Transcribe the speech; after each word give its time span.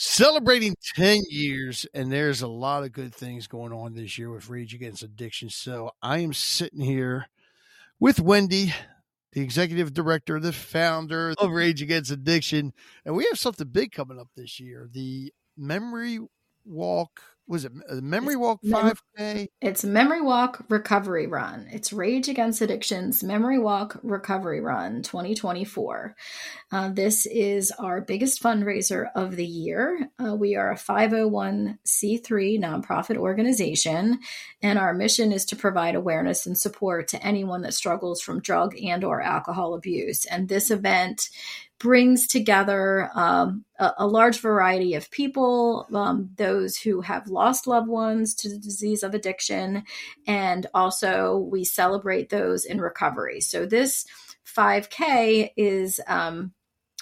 Celebrating 0.00 0.76
10 0.94 1.22
years, 1.28 1.84
and 1.92 2.12
there's 2.12 2.40
a 2.40 2.46
lot 2.46 2.84
of 2.84 2.92
good 2.92 3.12
things 3.12 3.48
going 3.48 3.72
on 3.72 3.94
this 3.94 4.16
year 4.16 4.30
with 4.30 4.48
Rage 4.48 4.72
Against 4.72 5.02
Addiction. 5.02 5.50
So 5.50 5.90
I 6.00 6.18
am 6.18 6.32
sitting 6.32 6.82
here 6.82 7.26
with 7.98 8.20
Wendy, 8.20 8.72
the 9.32 9.40
executive 9.40 9.92
director, 9.92 10.38
the 10.38 10.52
founder 10.52 11.34
of 11.36 11.50
Rage 11.50 11.82
Against 11.82 12.12
Addiction. 12.12 12.72
And 13.04 13.16
we 13.16 13.24
have 13.24 13.40
something 13.40 13.66
big 13.66 13.90
coming 13.90 14.20
up 14.20 14.28
this 14.36 14.60
year 14.60 14.88
the 14.88 15.32
Memory 15.56 16.20
Walk 16.64 17.20
was 17.48 17.64
it 17.64 17.72
a 17.88 17.94
Memory 17.96 18.36
Walk 18.36 18.60
5K? 18.62 19.48
It's 19.62 19.82
Memory 19.82 20.20
Walk 20.20 20.64
Recovery 20.68 21.26
Run. 21.26 21.66
It's 21.72 21.94
Rage 21.94 22.28
Against 22.28 22.60
Addiction's 22.60 23.24
Memory 23.24 23.58
Walk 23.58 23.98
Recovery 24.02 24.60
Run 24.60 25.02
2024. 25.02 26.14
Uh, 26.70 26.90
this 26.90 27.24
is 27.24 27.72
our 27.78 28.02
biggest 28.02 28.42
fundraiser 28.42 29.06
of 29.14 29.36
the 29.36 29.46
year. 29.46 30.10
Uh, 30.22 30.34
we 30.34 30.56
are 30.56 30.70
a 30.70 30.76
501c3 30.76 31.78
nonprofit 32.60 33.16
organization, 33.16 34.20
and 34.62 34.78
our 34.78 34.92
mission 34.92 35.32
is 35.32 35.46
to 35.46 35.56
provide 35.56 35.94
awareness 35.94 36.44
and 36.44 36.58
support 36.58 37.08
to 37.08 37.26
anyone 37.26 37.62
that 37.62 37.72
struggles 37.72 38.20
from 38.20 38.40
drug 38.40 38.76
and 38.78 39.02
or 39.02 39.22
alcohol 39.22 39.74
abuse. 39.74 40.26
And 40.26 40.48
this 40.48 40.70
event 40.70 41.30
brings 41.78 42.26
together 42.26 43.10
um, 43.14 43.64
a, 43.78 43.92
a, 43.98 44.06
large 44.06 44.40
variety 44.40 44.94
of 44.94 45.10
people, 45.10 45.86
um, 45.94 46.30
those 46.36 46.76
who 46.76 47.00
have 47.00 47.28
lost 47.38 47.66
loved 47.66 47.88
ones 47.88 48.34
to 48.34 48.48
the 48.48 48.58
disease 48.58 49.02
of 49.02 49.14
addiction, 49.14 49.84
and 50.26 50.66
also 50.74 51.38
we 51.38 51.64
celebrate 51.64 52.28
those 52.28 52.64
in 52.64 52.80
recovery. 52.80 53.40
So 53.40 53.64
this 53.64 54.04
5K 54.44 55.50
is 55.56 56.00
um, 56.06 56.52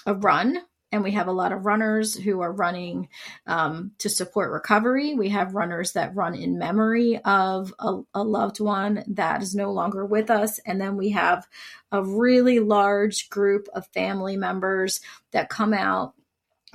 a 0.05 0.13
run 0.13 0.59
and 0.91 1.03
we 1.03 1.11
have 1.11 1.27
a 1.27 1.33
lot 1.33 1.51
of 1.51 1.65
runners 1.65 2.15
who 2.15 2.39
are 2.39 2.51
running 2.51 3.09
um, 3.45 3.91
to 3.97 4.09
support 4.09 4.51
recovery. 4.51 5.15
We 5.15 5.29
have 5.29 5.53
runners 5.53 5.93
that 5.93 6.15
run 6.15 6.33
in 6.33 6.57
memory 6.57 7.19
of 7.25 7.73
a, 7.79 8.01
a, 8.13 8.23
loved 8.23 8.61
one 8.61 9.03
that 9.07 9.41
is 9.41 9.53
no 9.53 9.73
longer 9.73 10.05
with 10.05 10.29
us. 10.29 10.59
And 10.65 10.79
then 10.79 10.95
we 10.95 11.09
have 11.09 11.45
a 11.91 12.03
really 12.03 12.59
large 12.59 13.29
group 13.29 13.67
of 13.73 13.87
family 13.87 14.37
members 14.37 15.01
that 15.31 15.49
come 15.49 15.73
out 15.73 16.13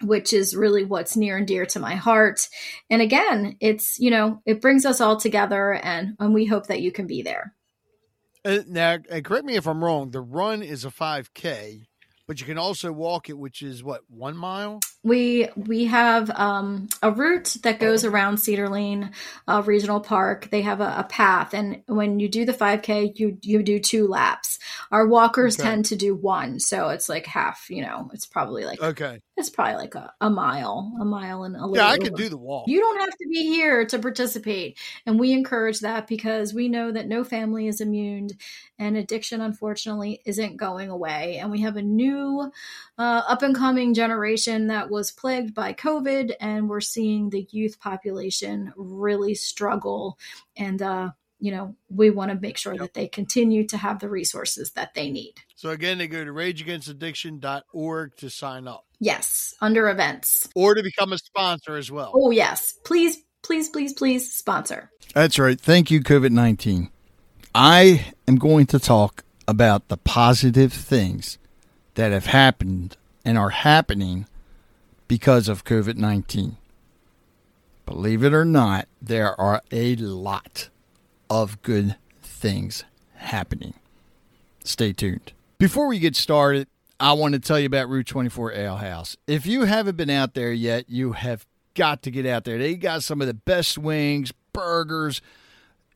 which 0.02 0.32
is 0.32 0.54
really 0.54 0.84
what's 0.84 1.16
near 1.16 1.36
and 1.36 1.46
dear 1.46 1.66
to 1.66 1.80
my 1.80 1.94
heart. 1.94 2.48
And 2.90 3.02
again, 3.02 3.56
it's, 3.60 3.98
you 3.98 4.10
know, 4.10 4.40
it 4.46 4.60
brings 4.60 4.86
us 4.86 5.00
all 5.00 5.16
together 5.16 5.72
and, 5.72 6.16
and 6.18 6.34
we 6.34 6.46
hope 6.46 6.68
that 6.68 6.80
you 6.80 6.92
can 6.92 7.06
be 7.06 7.22
there. 7.22 7.54
Uh, 8.44 8.60
now, 8.68 8.98
and 9.10 9.24
correct 9.24 9.44
me 9.44 9.56
if 9.56 9.66
I'm 9.66 9.82
wrong, 9.82 10.10
the 10.10 10.20
run 10.20 10.62
is 10.62 10.84
a 10.84 10.90
5K, 10.90 11.82
but 12.26 12.40
you 12.40 12.46
can 12.46 12.58
also 12.58 12.92
walk 12.92 13.28
it, 13.28 13.36
which 13.36 13.62
is 13.62 13.82
what, 13.82 14.02
one 14.08 14.36
mile? 14.36 14.80
we 15.04 15.48
we 15.56 15.86
have 15.86 16.30
um, 16.30 16.88
a 17.02 17.10
route 17.10 17.56
that 17.62 17.78
goes 17.78 18.04
around 18.04 18.38
Cedar 18.38 18.68
Lane 18.68 19.12
uh, 19.46 19.62
Regional 19.64 20.00
Park. 20.00 20.50
They 20.50 20.62
have 20.62 20.80
a, 20.80 20.96
a, 20.98 21.04
path, 21.04 21.54
and 21.54 21.82
when 21.86 22.18
you 22.18 22.28
do 22.28 22.44
the 22.44 22.52
5K, 22.52 23.18
you 23.18 23.38
you 23.42 23.62
do 23.62 23.78
two 23.78 24.08
laps. 24.08 24.58
Our 24.90 25.06
walkers 25.06 25.58
okay. 25.58 25.68
tend 25.68 25.84
to 25.86 25.96
do 25.96 26.14
one, 26.14 26.58
so 26.58 26.88
it's 26.88 27.08
like 27.08 27.26
half. 27.26 27.70
You 27.70 27.82
know, 27.82 28.10
it's 28.12 28.26
probably 28.26 28.64
like 28.64 28.82
okay, 28.82 29.20
it's 29.38 29.50
probably 29.50 29.76
like 29.76 29.94
a, 29.94 30.12
a 30.20 30.28
mile, 30.28 30.92
a 31.00 31.04
mile 31.04 31.44
and 31.44 31.56
a 31.56 31.60
little. 31.60 31.76
Yeah, 31.76 31.88
I 31.88 31.98
could 31.98 32.14
do 32.14 32.28
the 32.28 32.36
walk. 32.36 32.68
You 32.68 32.80
don't 32.80 33.00
have 33.00 33.10
to 33.10 33.28
be 33.28 33.46
here 33.46 33.86
to 33.86 33.98
participate, 33.98 34.78
and 35.06 35.18
we 35.18 35.32
encourage 35.32 35.80
that 35.80 36.06
because 36.06 36.52
we 36.52 36.68
know 36.68 36.92
that 36.92 37.08
no 37.08 37.24
family 37.24 37.68
is 37.68 37.80
immune, 37.80 38.30
and 38.78 38.96
addiction 38.96 39.40
unfortunately 39.40 40.20
isn't 40.24 40.56
going 40.56 40.90
away, 40.90 41.38
and 41.38 41.50
we 41.50 41.60
have 41.62 41.76
a 41.76 41.82
new 41.82 42.50
uh, 42.98 43.22
up 43.28 43.42
and 43.42 43.54
coming 43.54 43.94
generation 43.94 44.66
that 44.66 44.90
was 44.90 45.10
plagued 45.10 45.54
by 45.54 45.72
COVID, 45.72 46.34
and 46.40 46.68
we're 46.68 46.80
seeing 46.80 47.30
the 47.30 47.46
youth 47.50 47.78
population 47.80 48.72
really 48.76 49.34
struggle. 49.34 50.18
And, 50.56 50.82
uh, 50.82 51.10
you 51.38 51.52
know, 51.52 51.76
we 51.88 52.10
want 52.10 52.32
to 52.32 52.40
make 52.40 52.56
sure 52.56 52.72
yep. 52.72 52.82
that 52.82 52.94
they 52.94 53.06
continue 53.06 53.66
to 53.68 53.76
have 53.76 54.00
the 54.00 54.08
resources 54.08 54.72
that 54.72 54.94
they 54.94 55.10
need. 55.10 55.34
So, 55.54 55.70
again, 55.70 55.98
they 55.98 56.08
go 56.08 56.24
to 56.24 56.32
rageagainstaddiction.org 56.32 58.16
to 58.16 58.30
sign 58.30 58.66
up. 58.66 58.87
Yes, 59.00 59.54
under 59.60 59.88
events. 59.88 60.48
Or 60.54 60.74
to 60.74 60.82
become 60.82 61.12
a 61.12 61.18
sponsor 61.18 61.76
as 61.76 61.90
well. 61.90 62.12
Oh, 62.14 62.30
yes. 62.30 62.74
Please, 62.84 63.18
please, 63.42 63.68
please, 63.68 63.92
please 63.92 64.32
sponsor. 64.32 64.90
That's 65.14 65.38
right. 65.38 65.60
Thank 65.60 65.90
you, 65.90 66.00
COVID 66.00 66.30
19. 66.30 66.90
I 67.54 68.12
am 68.26 68.36
going 68.36 68.66
to 68.66 68.78
talk 68.78 69.24
about 69.46 69.88
the 69.88 69.96
positive 69.96 70.72
things 70.72 71.38
that 71.94 72.12
have 72.12 72.26
happened 72.26 72.96
and 73.24 73.38
are 73.38 73.50
happening 73.50 74.26
because 75.06 75.48
of 75.48 75.64
COVID 75.64 75.96
19. 75.96 76.56
Believe 77.86 78.22
it 78.22 78.34
or 78.34 78.44
not, 78.44 78.86
there 79.00 79.38
are 79.40 79.62
a 79.72 79.96
lot 79.96 80.68
of 81.30 81.60
good 81.62 81.96
things 82.22 82.84
happening. 83.14 83.74
Stay 84.62 84.92
tuned. 84.92 85.32
Before 85.56 85.88
we 85.88 85.98
get 85.98 86.14
started, 86.14 86.68
I 87.00 87.12
want 87.12 87.34
to 87.34 87.40
tell 87.40 87.60
you 87.60 87.66
about 87.66 87.88
Route 87.88 88.06
24 88.06 88.52
Ale 88.52 88.76
House. 88.76 89.16
If 89.26 89.46
you 89.46 89.64
haven't 89.64 89.96
been 89.96 90.10
out 90.10 90.34
there 90.34 90.52
yet, 90.52 90.90
you 90.90 91.12
have 91.12 91.46
got 91.74 92.02
to 92.02 92.10
get 92.10 92.26
out 92.26 92.42
there. 92.44 92.58
They 92.58 92.74
got 92.74 93.04
some 93.04 93.20
of 93.20 93.28
the 93.28 93.34
best 93.34 93.78
wings, 93.78 94.32
burgers, 94.52 95.22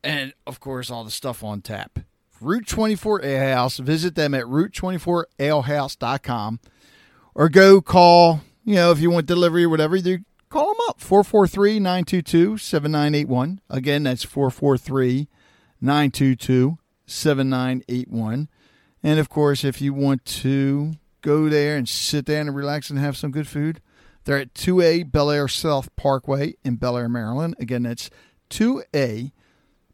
and 0.03 0.33
of 0.47 0.61
course, 0.61 0.89
all 0.89 1.03
the 1.03 1.11
stuff 1.11 1.43
on 1.43 1.61
tap. 1.61 1.99
Route 2.39 2.65
24 2.67 3.21
Ale 3.23 3.55
House. 3.55 3.77
Visit 3.79 4.15
them 4.15 4.33
at 4.33 4.45
route24alehouse.com 4.45 6.59
or 7.35 7.49
go 7.49 7.81
call, 7.81 8.39
you 8.63 8.75
know, 8.75 8.91
if 8.91 8.99
you 8.99 9.11
want 9.11 9.25
delivery 9.25 9.65
or 9.65 9.69
whatever, 9.69 9.97
you 9.97 10.19
call 10.49 10.67
them 10.67 10.77
up 10.87 11.01
443 11.01 11.79
922 11.79 12.57
7981. 12.57 13.59
Again, 13.69 14.03
that's 14.03 14.23
443 14.23 15.27
922 15.81 16.77
7981. 17.05 18.47
And 19.03 19.19
of 19.19 19.29
course, 19.29 19.63
if 19.63 19.81
you 19.81 19.93
want 19.93 20.23
to 20.25 20.93
go 21.21 21.49
there 21.49 21.75
and 21.75 21.87
sit 21.87 22.25
down 22.25 22.47
and 22.47 22.55
relax 22.55 22.89
and 22.89 22.97
have 22.97 23.17
some 23.17 23.31
good 23.31 23.47
food, 23.47 23.81
They're 24.25 24.37
at 24.37 24.53
2A 24.53 25.11
Bel 25.11 25.29
Air 25.29 25.47
South 25.47 25.93
Parkway 25.95 26.55
in 26.63 26.77
Bel 26.77 26.97
Air, 26.97 27.09
Maryland. 27.09 27.55
Again, 27.59 27.83
that's 27.83 28.09
2A 28.49 29.31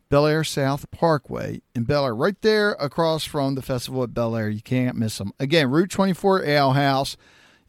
Bel 0.10 0.26
Air 0.28 0.44
South 0.44 0.90
Parkway 0.92 1.62
in 1.74 1.84
Bel 1.84 2.06
Air, 2.06 2.16
right 2.16 2.40
there 2.42 2.72
across 2.74 3.26
from 3.26 3.56
the 3.56 3.62
Festival 3.62 4.04
at 4.04 4.14
Bel 4.14 4.36
Air. 4.36 4.50
You 4.50 4.62
can't 4.62 4.96
miss 4.98 5.18
them. 5.18 5.32
Again, 5.40 5.70
Route 5.70 5.90
24 5.90 6.44
Ale 6.44 6.74
House. 6.74 7.18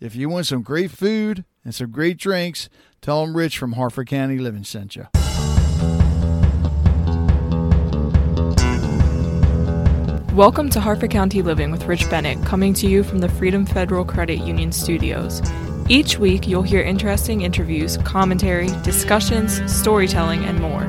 If 0.00 0.14
you 0.14 0.28
want 0.28 0.46
some 0.46 0.62
great 0.62 0.90
food 0.90 1.44
and 1.64 1.74
some 1.74 1.90
great 1.90 2.18
drinks, 2.18 2.68
tell 3.02 3.24
them 3.24 3.36
Rich 3.36 3.58
from 3.58 3.72
Harford 3.72 4.08
County 4.08 4.38
Living 4.38 4.64
sent 4.64 4.96
you. 4.96 5.06
Welcome 10.34 10.70
to 10.70 10.80
Harford 10.80 11.10
County 11.10 11.42
Living 11.42 11.72
with 11.72 11.86
Rich 11.86 12.08
Bennett, 12.08 12.40
coming 12.44 12.72
to 12.74 12.86
you 12.86 13.02
from 13.02 13.18
the 13.18 13.28
Freedom 13.28 13.66
Federal 13.66 14.04
Credit 14.04 14.38
Union 14.38 14.70
studios. 14.70 15.42
Each 15.88 16.18
week, 16.18 16.46
you'll 16.46 16.62
hear 16.62 16.82
interesting 16.82 17.40
interviews, 17.40 17.96
commentary, 18.04 18.68
discussions, 18.84 19.60
storytelling, 19.70 20.44
and 20.44 20.60
more. 20.60 20.84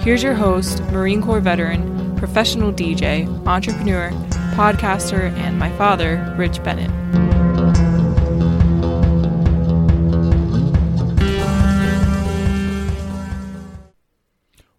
Here's 0.00 0.24
your 0.24 0.34
host, 0.34 0.82
Marine 0.90 1.22
Corps 1.22 1.38
veteran, 1.38 2.16
professional 2.16 2.72
DJ, 2.72 3.28
entrepreneur, 3.46 4.10
podcaster, 4.56 5.30
and 5.38 5.56
my 5.56 5.70
father, 5.78 6.34
Rich 6.36 6.60
Bennett. 6.64 6.90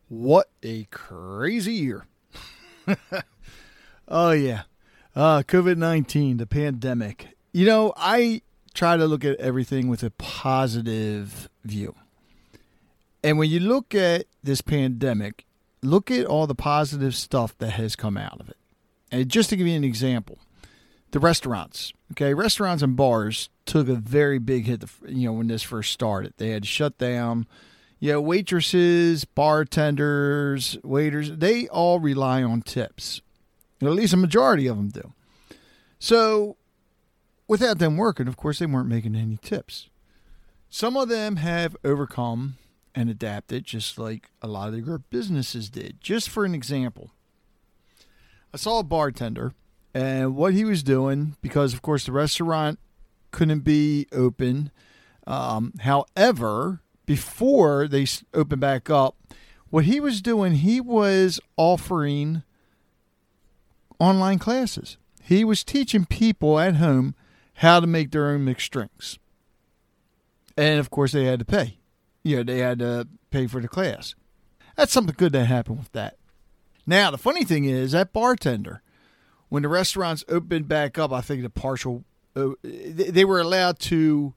What 0.09 0.49
a 0.61 0.83
crazy 0.91 1.73
year. 1.75 2.05
oh, 4.11 4.31
yeah. 4.31 4.63
Uh, 5.15 5.41
COVID 5.41 5.77
19, 5.77 6.37
the 6.37 6.45
pandemic. 6.45 7.29
You 7.51 7.65
know, 7.65 7.93
I 7.97 8.41
try 8.73 8.97
to 8.97 9.05
look 9.05 9.25
at 9.25 9.37
everything 9.37 9.87
with 9.87 10.03
a 10.03 10.11
positive 10.11 11.49
view. 11.63 11.95
And 13.23 13.37
when 13.37 13.49
you 13.49 13.59
look 13.59 13.93
at 13.93 14.25
this 14.43 14.61
pandemic, 14.61 15.45
look 15.81 16.09
at 16.09 16.25
all 16.25 16.47
the 16.47 16.55
positive 16.55 17.15
stuff 17.15 17.57
that 17.57 17.71
has 17.71 17.95
come 17.95 18.17
out 18.17 18.39
of 18.39 18.49
it. 18.49 18.57
And 19.11 19.29
just 19.29 19.49
to 19.49 19.55
give 19.55 19.67
you 19.67 19.75
an 19.75 19.83
example, 19.83 20.39
the 21.11 21.19
restaurants, 21.19 21.93
okay, 22.13 22.33
restaurants 22.33 22.81
and 22.81 22.95
bars 22.95 23.49
took 23.65 23.89
a 23.89 23.95
very 23.95 24.39
big 24.39 24.65
hit, 24.65 24.83
you 25.07 25.27
know, 25.27 25.33
when 25.33 25.47
this 25.47 25.63
first 25.63 25.91
started. 25.91 26.33
They 26.37 26.49
had 26.49 26.63
to 26.63 26.69
shut 26.69 26.97
down. 26.97 27.47
Yeah, 27.99 28.17
waitresses, 28.17 29.25
bartenders, 29.25 30.77
waiters, 30.83 31.37
they 31.37 31.67
all 31.67 31.99
rely 31.99 32.41
on 32.41 32.61
tips. 32.61 33.21
At 33.81 33.93
least 33.93 34.13
a 34.13 34.17
majority 34.17 34.67
of 34.67 34.77
them 34.77 34.89
do. 34.89 35.13
So 35.99 36.57
without 37.47 37.79
them 37.79 37.97
working, 37.97 38.27
of 38.27 38.37
course, 38.37 38.59
they 38.59 38.65
weren't 38.65 38.87
making 38.89 39.15
any 39.15 39.37
tips. 39.37 39.89
Some 40.69 40.95
of 40.95 41.09
them 41.09 41.35
have 41.37 41.75
overcome 41.83 42.57
and 42.95 43.09
adapted, 43.09 43.65
just 43.65 43.97
like 43.97 44.29
a 44.41 44.47
lot 44.47 44.73
of 44.73 44.85
their 44.85 44.97
businesses 44.97 45.69
did. 45.69 45.99
Just 46.01 46.29
for 46.29 46.45
an 46.45 46.55
example, 46.55 47.11
I 48.53 48.57
saw 48.57 48.79
a 48.79 48.83
bartender, 48.83 49.53
and 49.93 50.35
what 50.35 50.53
he 50.53 50.63
was 50.65 50.83
doing, 50.83 51.35
because 51.41 51.73
of 51.73 51.81
course 51.81 52.05
the 52.05 52.11
restaurant 52.11 52.79
couldn't 53.31 53.61
be 53.61 54.07
open. 54.11 54.71
Um, 55.27 55.73
however, 55.81 56.81
before 57.05 57.87
they 57.87 58.07
opened 58.33 58.61
back 58.61 58.89
up, 58.89 59.15
what 59.69 59.85
he 59.85 59.99
was 59.99 60.21
doing, 60.21 60.53
he 60.53 60.81
was 60.81 61.39
offering 61.57 62.43
online 64.01 64.39
classes. 64.39 64.97
He 65.21 65.45
was 65.45 65.63
teaching 65.63 66.05
people 66.05 66.59
at 66.59 66.77
home 66.77 67.15
how 67.55 67.79
to 67.79 67.87
make 67.87 68.11
their 68.11 68.29
own 68.29 68.43
mixed 68.43 68.71
drinks. 68.71 69.19
And 70.57 70.79
of 70.79 70.89
course, 70.89 71.11
they 71.11 71.25
had 71.25 71.39
to 71.39 71.45
pay. 71.45 71.77
You 72.23 72.37
know, 72.37 72.43
they 72.43 72.59
had 72.59 72.79
to 72.79 73.07
pay 73.29 73.47
for 73.47 73.61
the 73.61 73.67
class. 73.67 74.15
That's 74.75 74.91
something 74.91 75.15
good 75.17 75.33
that 75.33 75.45
happened 75.45 75.77
with 75.79 75.91
that. 75.91 76.17
Now, 76.87 77.11
the 77.11 77.17
funny 77.17 77.43
thing 77.45 77.65
is, 77.65 77.91
that 77.91 78.11
bartender, 78.11 78.81
when 79.49 79.63
the 79.63 79.69
restaurants 79.69 80.23
opened 80.27 80.67
back 80.67 80.97
up, 80.97 81.11
I 81.11 81.21
think 81.21 81.43
the 81.43 81.49
partial, 81.49 82.03
uh, 82.35 82.49
they 82.63 83.23
were 83.23 83.39
allowed 83.39 83.79
to 83.79 84.33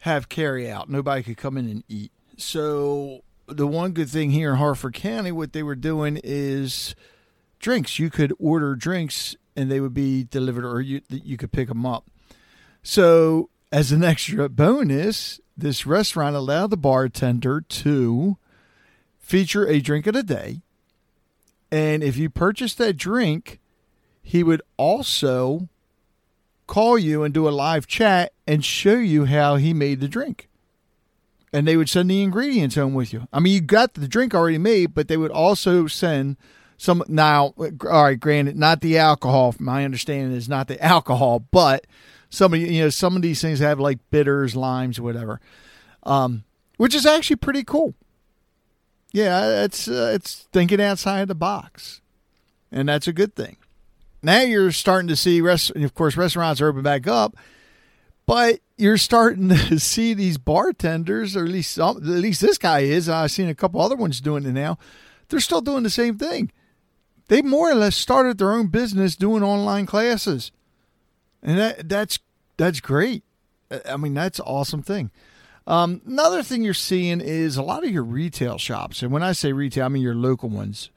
have 0.00 0.28
carry 0.28 0.70
out. 0.70 0.90
Nobody 0.90 1.22
could 1.22 1.38
come 1.38 1.56
in 1.56 1.66
and 1.68 1.84
eat. 1.88 2.12
So, 2.36 3.22
the 3.46 3.66
one 3.66 3.92
good 3.92 4.10
thing 4.10 4.30
here 4.30 4.50
in 4.50 4.56
Harford 4.58 4.94
County, 4.94 5.32
what 5.32 5.54
they 5.54 5.62
were 5.62 5.74
doing 5.74 6.20
is 6.22 6.94
drinks. 7.58 7.98
You 7.98 8.10
could 8.10 8.32
order 8.38 8.74
drinks 8.74 9.36
and 9.56 9.70
they 9.70 9.80
would 9.80 9.94
be 9.94 10.24
delivered, 10.24 10.64
or 10.64 10.80
you 10.80 11.00
you 11.08 11.36
could 11.36 11.52
pick 11.52 11.68
them 11.68 11.84
up. 11.84 12.08
So, 12.82 13.50
as 13.72 13.90
an 13.90 14.04
extra 14.04 14.48
bonus, 14.48 15.40
this 15.56 15.84
restaurant 15.84 16.36
allowed 16.36 16.70
the 16.70 16.76
bartender 16.76 17.60
to 17.60 18.38
feature 19.18 19.66
a 19.66 19.80
drink 19.80 20.06
of 20.06 20.14
the 20.14 20.22
day. 20.22 20.62
And 21.70 22.02
if 22.02 22.16
you 22.16 22.30
purchased 22.30 22.78
that 22.78 22.96
drink, 22.96 23.58
he 24.22 24.42
would 24.42 24.62
also 24.76 25.68
call 26.66 26.96
you 26.96 27.24
and 27.24 27.34
do 27.34 27.48
a 27.48 27.50
live 27.50 27.86
chat 27.86 28.32
and 28.46 28.64
show 28.64 28.94
you 28.94 29.24
how 29.24 29.56
he 29.56 29.74
made 29.74 30.00
the 30.00 30.08
drink. 30.08 30.48
And 31.52 31.66
they 31.66 31.76
would 31.76 31.88
send 31.88 32.10
the 32.10 32.22
ingredients 32.22 32.76
home 32.76 32.94
with 32.94 33.12
you. 33.12 33.26
I 33.32 33.40
mean, 33.40 33.54
you 33.54 33.60
got 33.60 33.94
the 33.94 34.06
drink 34.06 34.34
already 34.34 34.58
made, 34.58 34.94
but 34.94 35.08
they 35.08 35.16
would 35.16 35.30
also 35.30 35.86
send 35.86 36.36
some. 36.78 37.02
Now, 37.08 37.52
all 37.58 38.04
right, 38.04 38.18
granted, 38.18 38.56
not 38.56 38.80
the 38.80 38.96
alcohol. 38.96 39.54
My 39.58 39.84
understanding 39.84 40.34
is 40.34 40.48
not 40.48 40.68
the 40.68 40.82
alcohol, 40.84 41.40
but 41.50 41.86
some 42.30 42.54
of 42.54 42.60
you 42.60 42.82
know 42.82 42.88
some 42.88 43.16
of 43.16 43.22
these 43.22 43.42
things 43.42 43.58
have 43.58 43.78
like 43.78 43.98
bitters, 44.10 44.56
limes, 44.56 45.00
whatever, 45.00 45.40
um, 46.04 46.44
which 46.78 46.94
is 46.94 47.04
actually 47.04 47.36
pretty 47.36 47.64
cool. 47.64 47.94
Yeah, 49.12 49.64
it's 49.64 49.88
uh, 49.88 50.12
it's 50.14 50.48
thinking 50.52 50.80
outside 50.80 51.28
the 51.28 51.34
box, 51.34 52.00
and 52.70 52.88
that's 52.88 53.08
a 53.08 53.12
good 53.12 53.34
thing. 53.34 53.56
Now 54.22 54.40
you're 54.42 54.72
starting 54.72 55.08
to 55.08 55.16
see 55.16 55.40
rest. 55.40 55.70
Of 55.70 55.94
course, 55.94 56.16
restaurants 56.16 56.60
are 56.60 56.68
open 56.68 56.82
back 56.82 57.06
up, 57.06 57.36
but 58.26 58.60
you're 58.76 58.98
starting 58.98 59.48
to 59.68 59.78
see 59.80 60.14
these 60.14 60.38
bartenders, 60.38 61.36
or 61.36 61.44
at 61.44 61.50
least 61.50 61.72
some, 61.74 61.96
at 61.96 62.02
least 62.02 62.40
this 62.40 62.58
guy 62.58 62.80
is. 62.80 63.08
I've 63.08 63.30
seen 63.30 63.48
a 63.48 63.54
couple 63.54 63.80
other 63.80 63.96
ones 63.96 64.20
doing 64.20 64.44
it 64.44 64.52
now. 64.52 64.78
They're 65.28 65.40
still 65.40 65.60
doing 65.60 65.82
the 65.82 65.90
same 65.90 66.16
thing. 66.18 66.50
They 67.28 67.42
more 67.42 67.70
or 67.70 67.74
less 67.74 67.96
started 67.96 68.38
their 68.38 68.52
own 68.52 68.66
business 68.68 69.16
doing 69.16 69.42
online 69.42 69.86
classes 69.86 70.50
and 71.42 71.58
that 71.58 71.88
that's 71.88 72.18
that's 72.56 72.80
great. 72.80 73.22
I 73.86 73.96
mean, 73.96 74.14
that's 74.14 74.38
an 74.38 74.46
awesome 74.46 74.82
thing. 74.82 75.10
Um, 75.66 76.00
another 76.06 76.42
thing 76.42 76.62
you're 76.62 76.74
seeing 76.74 77.20
is 77.20 77.56
a 77.56 77.62
lot 77.62 77.84
of 77.84 77.90
your 77.90 78.02
retail 78.02 78.58
shops, 78.58 79.02
and 79.02 79.12
when 79.12 79.22
I 79.22 79.32
say 79.32 79.52
retail, 79.52 79.84
I 79.84 79.88
mean 79.88 80.02
your 80.02 80.14
local 80.14 80.48
ones. 80.48 80.90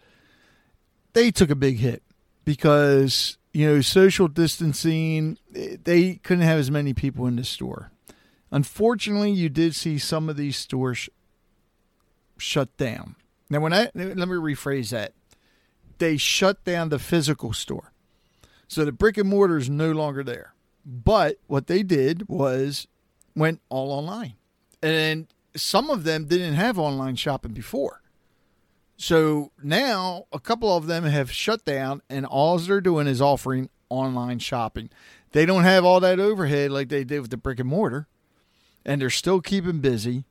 They 1.14 1.30
took 1.30 1.50
a 1.50 1.56
big 1.56 1.78
hit 1.78 2.04
because 2.46 3.38
you 3.54 3.68
know 3.68 3.82
social 3.82 4.28
distancing. 4.28 5.38
They 5.52 6.16
couldn't 6.24 6.46
have 6.46 6.60
as 6.60 6.72
many 6.72 6.94
people 6.94 7.28
in 7.28 7.36
the 7.36 7.44
store. 7.44 7.92
Unfortunately, 8.50 9.32
you 9.32 9.50
did 9.50 9.76
see 9.76 9.98
some 9.98 10.30
of 10.30 10.38
these 10.38 10.58
stores 10.58 11.10
shut 12.38 12.76
down. 12.78 13.16
Now, 13.50 13.60
when 13.60 13.74
I 13.74 13.90
let 13.94 14.16
me 14.16 14.36
rephrase 14.36 14.92
that, 14.92 15.14
they 16.02 16.18
shut 16.18 16.64
down 16.64 16.90
the 16.90 16.98
physical 16.98 17.54
store. 17.54 17.94
So 18.68 18.84
the 18.84 18.92
brick 18.92 19.18
and 19.18 19.30
mortar 19.30 19.58
is 19.58 19.70
no 19.70 19.92
longer 19.92 20.24
there. 20.24 20.56
But 20.84 21.38
what 21.46 21.68
they 21.68 21.84
did 21.84 22.28
was 22.28 22.88
went 23.36 23.62
all 23.70 23.92
online. 23.92 24.34
And 24.82 25.28
some 25.56 25.92
of 25.92 26.04
them 26.04 26.26
didn't 26.26 26.56
have 26.56 26.80
online 26.80 27.18
shopping 27.18 27.54
before. 27.54 28.02
So 28.98 29.52
now 29.62 30.26
a 30.34 30.40
couple 30.40 30.76
of 30.76 30.88
them 30.88 31.04
have 31.04 31.32
shut 31.32 31.66
down 31.66 32.02
and 32.10 32.26
all 32.26 32.58
they're 32.58 32.82
doing 32.82 33.06
is 33.06 33.22
offering 33.22 33.70
online 33.90 34.40
shopping. 34.40 34.90
They 35.34 35.46
don't 35.46 35.64
have 35.66 35.86
all 35.86 36.00
that 36.00 36.20
overhead 36.20 36.72
like 36.72 36.90
they 36.90 37.04
did 37.04 37.22
with 37.22 37.30
the 37.30 37.38
brick 37.38 37.60
and 37.60 37.70
mortar. 37.70 38.08
And 38.84 39.00
they're 39.00 39.12
still 39.12 39.40
keeping 39.40 39.82
busy. 39.82 40.26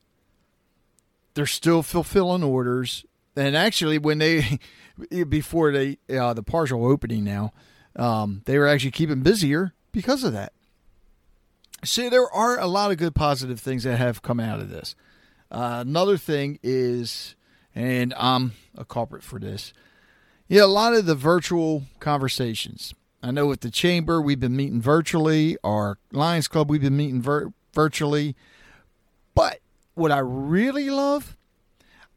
They're 1.34 1.46
still 1.46 1.84
fulfilling 1.84 2.42
orders. 2.42 3.04
And 3.40 3.56
actually 3.56 3.98
when 3.98 4.18
they 4.18 4.58
before 5.28 5.72
they 5.72 5.98
uh, 6.14 6.34
the 6.34 6.42
partial 6.42 6.86
opening 6.86 7.24
now, 7.24 7.52
um, 7.96 8.42
they 8.44 8.58
were 8.58 8.66
actually 8.66 8.90
keeping 8.90 9.22
busier 9.22 9.74
because 9.92 10.24
of 10.24 10.32
that. 10.32 10.52
See, 11.82 12.08
there 12.08 12.30
are 12.30 12.58
a 12.58 12.66
lot 12.66 12.90
of 12.90 12.98
good 12.98 13.14
positive 13.14 13.58
things 13.58 13.84
that 13.84 13.96
have 13.96 14.20
come 14.20 14.38
out 14.38 14.60
of 14.60 14.68
this. 14.68 14.94
Uh, 15.50 15.78
another 15.80 16.18
thing 16.18 16.58
is, 16.62 17.34
and 17.74 18.12
I'm 18.18 18.52
a 18.76 18.84
culprit 18.84 19.22
for 19.22 19.38
this, 19.38 19.72
yeah, 20.46 20.64
a 20.64 20.66
lot 20.66 20.92
of 20.94 21.06
the 21.06 21.14
virtual 21.14 21.84
conversations. 21.98 22.94
I 23.22 23.30
know 23.30 23.46
with 23.46 23.60
the 23.60 23.70
chamber, 23.70 24.20
we've 24.20 24.40
been 24.40 24.56
meeting 24.56 24.80
virtually. 24.80 25.56
Our 25.64 25.98
Lions 26.12 26.48
Club, 26.48 26.68
we've 26.68 26.80
been 26.80 26.96
meeting 26.96 27.22
vir- 27.22 27.52
virtually. 27.72 28.36
But 29.34 29.60
what 29.94 30.12
I 30.12 30.18
really 30.18 30.90
love, 30.90 31.36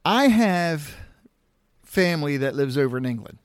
I 0.03 0.27
have 0.27 0.96
family 1.94 2.38
that 2.38 2.56
lives 2.56 2.78
over 2.78 2.98
in 2.98 3.06
England 3.06 3.38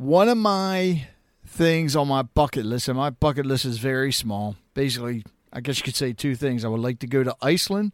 one 0.00 0.30
of 0.30 0.38
my 0.38 1.06
things 1.46 1.94
on 1.94 2.08
my 2.08 2.22
bucket 2.22 2.64
list, 2.64 2.88
and 2.88 2.96
my 2.96 3.10
bucket 3.10 3.44
list 3.44 3.66
is 3.66 3.76
very 3.76 4.10
small, 4.12 4.56
basically 4.72 5.24
I 5.52 5.60
guess 5.60 5.78
you 5.78 5.84
could 5.84 5.96
say 5.96 6.12
two 6.12 6.36
things. 6.36 6.64
I 6.64 6.68
would 6.68 6.80
like 6.80 7.00
to 7.00 7.06
go 7.06 7.24
to 7.24 7.36
Iceland, 7.42 7.92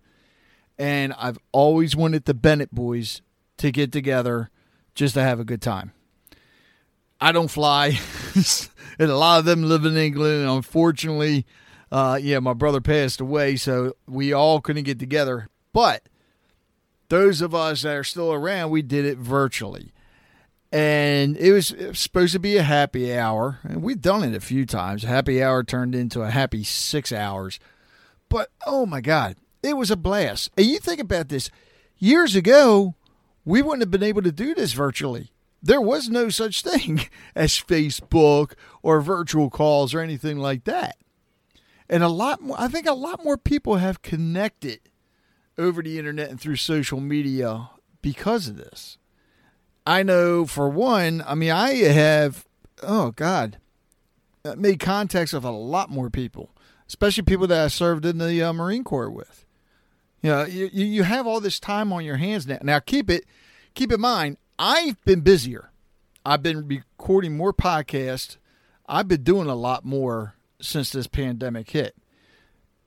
and 0.79 1.15
I've 1.15 1.39
always 1.53 1.97
wanted 1.97 2.27
the 2.27 2.35
Bennett 2.35 2.75
boys 2.75 3.23
to 3.57 3.73
get 3.73 3.93
together 3.93 4.51
just 4.95 5.15
to 5.15 5.23
have 5.23 5.41
a 5.41 5.45
good 5.45 5.63
time. 5.63 5.93
I 7.21 7.33
don't 7.33 7.49
fly, 7.49 7.99
and 8.99 9.11
a 9.11 9.17
lot 9.17 9.39
of 9.39 9.47
them 9.47 9.63
live 9.63 9.87
in 9.87 9.97
England. 9.97 10.43
And 10.43 10.51
unfortunately, 10.51 11.47
uh, 11.91 12.19
yeah, 12.21 12.41
my 12.41 12.53
brother 12.53 12.83
passed 12.83 13.21
away, 13.23 13.57
so 13.57 13.97
we 14.07 14.35
all 14.35 14.61
couldn't 14.61 14.85
get 14.85 14.99
together. 14.99 15.49
But 15.73 16.03
those 17.09 17.41
of 17.41 17.55
us 17.55 17.83
that 17.83 17.97
are 17.97 18.05
still 18.05 18.33
around, 18.33 18.71
we 18.71 18.83
did 18.83 19.05
it 19.05 19.19
virtually. 19.19 19.93
And 20.73 21.37
it 21.37 21.53
was, 21.53 21.71
it 21.71 21.89
was 21.89 21.99
supposed 21.99 22.33
to 22.33 22.39
be 22.39 22.57
a 22.57 22.63
happy 22.63 23.17
hour. 23.17 23.61
And 23.63 23.83
we've 23.83 24.01
done 24.01 24.25
it 24.25 24.35
a 24.35 24.41
few 24.41 24.67
times. 24.67 25.05
Happy 25.05 25.43
hour 25.43 25.63
turned 25.63 25.95
into 25.95 26.23
a 26.23 26.31
happy 26.31 26.65
six 26.65 27.13
hours. 27.13 27.59
But 28.29 28.51
oh 28.67 28.87
my 28.87 29.01
God, 29.01 29.37
it 29.63 29.77
was 29.77 29.91
a 29.91 29.97
blast. 29.97 30.51
And 30.57 30.67
you 30.67 30.79
think 30.79 31.01
about 31.01 31.29
this 31.29 31.51
years 31.99 32.35
ago, 32.35 32.95
we 33.45 33.63
wouldn't 33.63 33.83
have 33.83 33.91
been 33.91 34.03
able 34.03 34.23
to 34.23 34.33
do 34.33 34.55
this 34.55 34.73
virtually. 34.73 35.31
There 35.63 35.81
was 35.81 36.09
no 36.09 36.29
such 36.29 36.63
thing 36.63 37.03
as 37.35 37.53
Facebook 37.53 38.53
or 38.83 39.01
virtual 39.01 39.51
calls 39.51 39.95
or 39.95 40.01
anything 40.01 40.39
like 40.39 40.65
that. 40.65 40.97
And 41.89 42.03
a 42.03 42.09
lot 42.09 42.43
more, 42.43 42.57
I 42.59 42.69
think 42.69 42.87
a 42.87 42.93
lot 42.93 43.25
more 43.25 43.39
people 43.39 43.77
have 43.77 44.03
connected 44.03 44.81
over 45.59 45.83
the 45.83 45.99
internet 45.99 46.31
and 46.31 46.41
through 46.41 46.57
social 46.57 47.01
media 47.01 47.71
because 48.03 48.49
of 48.49 48.57
this. 48.57 48.99
I 49.87 50.03
know 50.03 50.47
for 50.47 50.69
one, 50.69 51.23
I 51.27 51.35
mean, 51.35 51.51
I 51.51 51.75
have, 51.75 52.45
oh 52.83 53.13
God, 53.13 53.59
uh, 54.45 54.55
made 54.57 54.81
contacts 54.81 55.33
with 55.33 55.45
a 55.45 55.51
lot 55.51 55.91
more 55.91 56.11
people, 56.11 56.51
especially 56.89 57.23
people 57.23 57.47
that 57.47 57.65
I 57.65 57.69
served 57.69 58.05
in 58.05 58.19
the 58.19 58.43
uh, 58.43 58.53
Marine 58.53 58.85
Corps 58.85 59.11
with. 59.11 59.45
You 60.23 60.31
know, 60.31 60.45
you, 60.45 60.69
you 60.73 61.03
have 61.05 61.27
all 61.27 61.41
this 61.41 61.61
time 61.61 61.93
on 61.93 62.05
your 62.05 62.17
hands 62.17 62.47
now. 62.47 62.59
Now, 62.63 62.81
keep 62.81 63.09
it, 63.09 63.25
keep 63.75 63.93
in 63.93 64.01
mind, 64.01 64.39
I've 64.59 65.01
been 65.05 65.21
busier. 65.21 65.71
I've 66.25 66.43
been 66.43 66.67
recording 66.67 67.37
more 67.37 67.53
podcasts. 67.53 68.37
I've 68.89 69.07
been 69.07 69.23
doing 69.23 69.49
a 69.49 69.55
lot 69.55 69.85
more 69.85 70.35
since 70.61 70.91
this 70.91 71.07
pandemic 71.07 71.71
hit. 71.71 71.95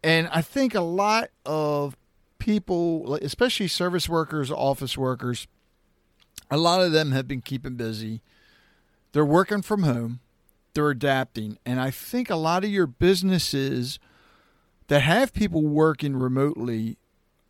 And 0.04 0.28
I 0.34 0.42
think 0.42 0.76
a 0.76 0.82
lot 0.82 1.30
of 1.46 1.96
people, 2.40 3.16
especially 3.22 3.68
service 3.68 4.10
workers, 4.10 4.50
office 4.50 4.98
workers, 4.98 5.48
a 6.50 6.58
lot 6.58 6.82
of 6.82 6.92
them 6.92 7.12
have 7.12 7.28
been 7.28 7.42
keeping 7.42 7.76
busy. 7.76 8.22
They're 9.12 9.26
working 9.26 9.62
from 9.62 9.84
home, 9.84 10.20
they're 10.74 10.90
adapting. 10.90 11.58
And 11.66 11.80
I 11.80 11.92
think 11.92 12.30
a 12.30 12.36
lot 12.36 12.64
of 12.64 12.70
your 12.70 12.88
businesses 12.88 14.00
that 14.88 15.02
have 15.02 15.34
people 15.34 15.62
working 15.62 16.16
remotely 16.16 16.98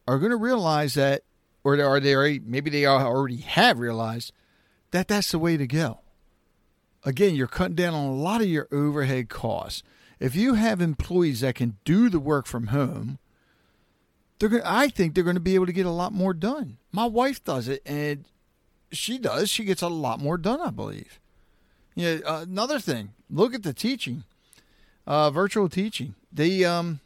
are 0.08 0.20
going 0.20 0.32
to 0.32 0.38
realize 0.38 0.96
that, 0.96 1.22
or 1.64 1.80
are 1.80 2.00
they 2.00 2.16
already, 2.16 2.40
maybe 2.44 2.70
they 2.70 2.86
already 2.86 3.38
have 3.38 3.80
realized 3.80 4.34
that 4.92 5.08
that's 5.08 5.32
the 5.32 5.40
way 5.40 5.56
to 5.56 5.68
go. 5.68 6.00
Again, 7.06 7.36
you're 7.36 7.48
cutting 7.48 7.76
down 7.76 7.94
on 7.94 8.08
a 8.08 8.14
lot 8.14 8.42
of 8.42 8.48
your 8.48 8.68
overhead 8.72 9.30
costs. 9.30 9.84
If 10.20 10.36
you 10.36 10.56
have 10.56 10.82
employees 10.82 11.42
that 11.42 11.56
can 11.56 11.78
do 11.86 12.10
the 12.10 12.20
work 12.20 12.46
from 12.46 12.68
home, 12.68 13.20
they're 14.40 14.50
going 14.50 14.64
I 14.66 14.88
think 14.88 15.14
they're 15.14 15.24
going 15.24 15.36
to 15.36 15.42
be 15.42 15.56
able 15.56 15.66
to 15.66 15.74
get 15.74 15.86
a 15.86 15.92
lot 15.92 16.14
more 16.14 16.34
done. 16.34 16.78
My 16.92 17.06
wife 17.06 17.44
does 17.44 17.68
it 17.68 17.82
and 17.86 18.26
she 18.92 19.18
does. 19.18 19.50
She 19.50 19.64
gets 19.64 19.82
a 19.82 19.88
lot 19.88 20.20
more 20.20 20.38
done, 20.38 20.62
I 20.62 20.72
believe. 20.72 21.20
Yeah, 21.96 22.20
uh, 22.26 22.46
another 22.48 22.80
thing, 22.80 23.12
look 23.30 23.54
at 23.54 23.64
the 23.64 23.74
teaching. 23.74 24.24
Uh, 25.06 25.32
virtual 25.32 25.70
teaching. 25.70 26.16
They 26.32 26.64
um 26.66 27.00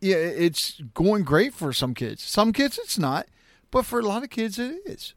yeah, 0.00 0.16
it's 0.16 0.80
going 0.92 1.24
great 1.24 1.54
for 1.54 1.72
some 1.72 1.94
kids. 1.94 2.22
Some 2.22 2.52
kids 2.52 2.78
it's 2.78 2.98
not, 2.98 3.26
but 3.70 3.86
for 3.86 3.98
a 3.98 4.02
lot 4.02 4.22
of 4.22 4.30
kids 4.30 4.58
it 4.58 4.80
is. 4.84 5.14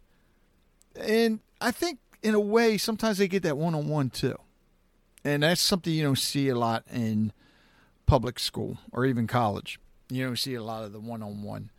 And 1.00 1.40
I 1.62 1.72
think 1.72 2.00
in 2.24 2.34
a 2.34 2.40
way 2.40 2.78
sometimes 2.78 3.18
they 3.18 3.28
get 3.28 3.44
that 3.44 3.58
one-on-one 3.58 4.10
too 4.10 4.38
and 5.28 5.44
that's 5.44 5.60
something 5.60 5.92
you 5.92 6.04
don't 6.04 6.18
see 6.18 6.48
a 6.48 6.56
lot 6.56 6.86
in 6.90 7.34
public 8.06 8.40
school 8.40 8.78
or 8.94 9.06
even 9.06 9.28
college. 9.28 9.78
You 10.10 10.26
don't 10.26 10.38
see 10.38 10.54
a 10.56 10.64
lot 10.64 10.84
of 10.84 10.94
the 10.94 11.00
one-on-one. 11.00 11.72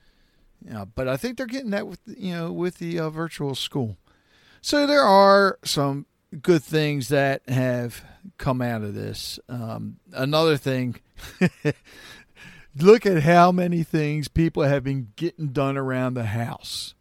But 0.94 1.08
I 1.08 1.16
think 1.16 1.36
they're 1.36 1.46
getting 1.46 1.70
that 1.70 1.86
with 1.86 2.00
you 2.06 2.34
know 2.34 2.52
with 2.52 2.78
the 2.78 2.98
uh, 2.98 3.10
virtual 3.10 3.54
school. 3.54 3.96
So 4.60 4.86
there 4.86 5.02
are 5.02 5.58
some 5.64 6.06
good 6.42 6.62
things 6.62 7.08
that 7.08 7.48
have 7.48 8.04
come 8.36 8.60
out 8.60 8.82
of 8.82 8.94
this. 8.94 9.38
Um, 9.48 9.98
another 10.12 10.56
thing, 10.56 10.96
look 12.76 13.06
at 13.06 13.22
how 13.22 13.52
many 13.52 13.82
things 13.82 14.28
people 14.28 14.64
have 14.64 14.84
been 14.84 15.12
getting 15.16 15.48
done 15.48 15.76
around 15.76 16.14
the 16.14 16.24
house. 16.24 16.94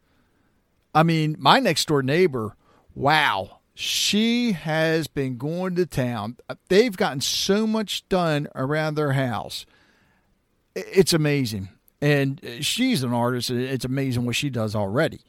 I 0.93 1.03
mean, 1.03 1.35
my 1.39 1.59
next 1.59 1.87
door 1.87 2.01
neighbor, 2.01 2.55
wow, 2.95 3.59
she 3.73 4.53
has 4.53 5.07
been 5.07 5.37
going 5.37 5.75
to 5.75 5.85
town. 5.85 6.37
They've 6.69 6.95
gotten 6.95 7.21
so 7.21 7.67
much 7.67 8.07
done 8.09 8.47
around 8.55 8.95
their 8.95 9.13
house. 9.13 9.65
It's 10.77 11.13
amazing. 11.13 11.69
And 12.01 12.41
she's 12.61 13.03
an 13.03 13.13
artist. 13.13 13.49
It's 13.49 13.85
amazing 13.85 14.25
what 14.25 14.35
she 14.35 14.49
does 14.49 14.75
already. 14.75 15.21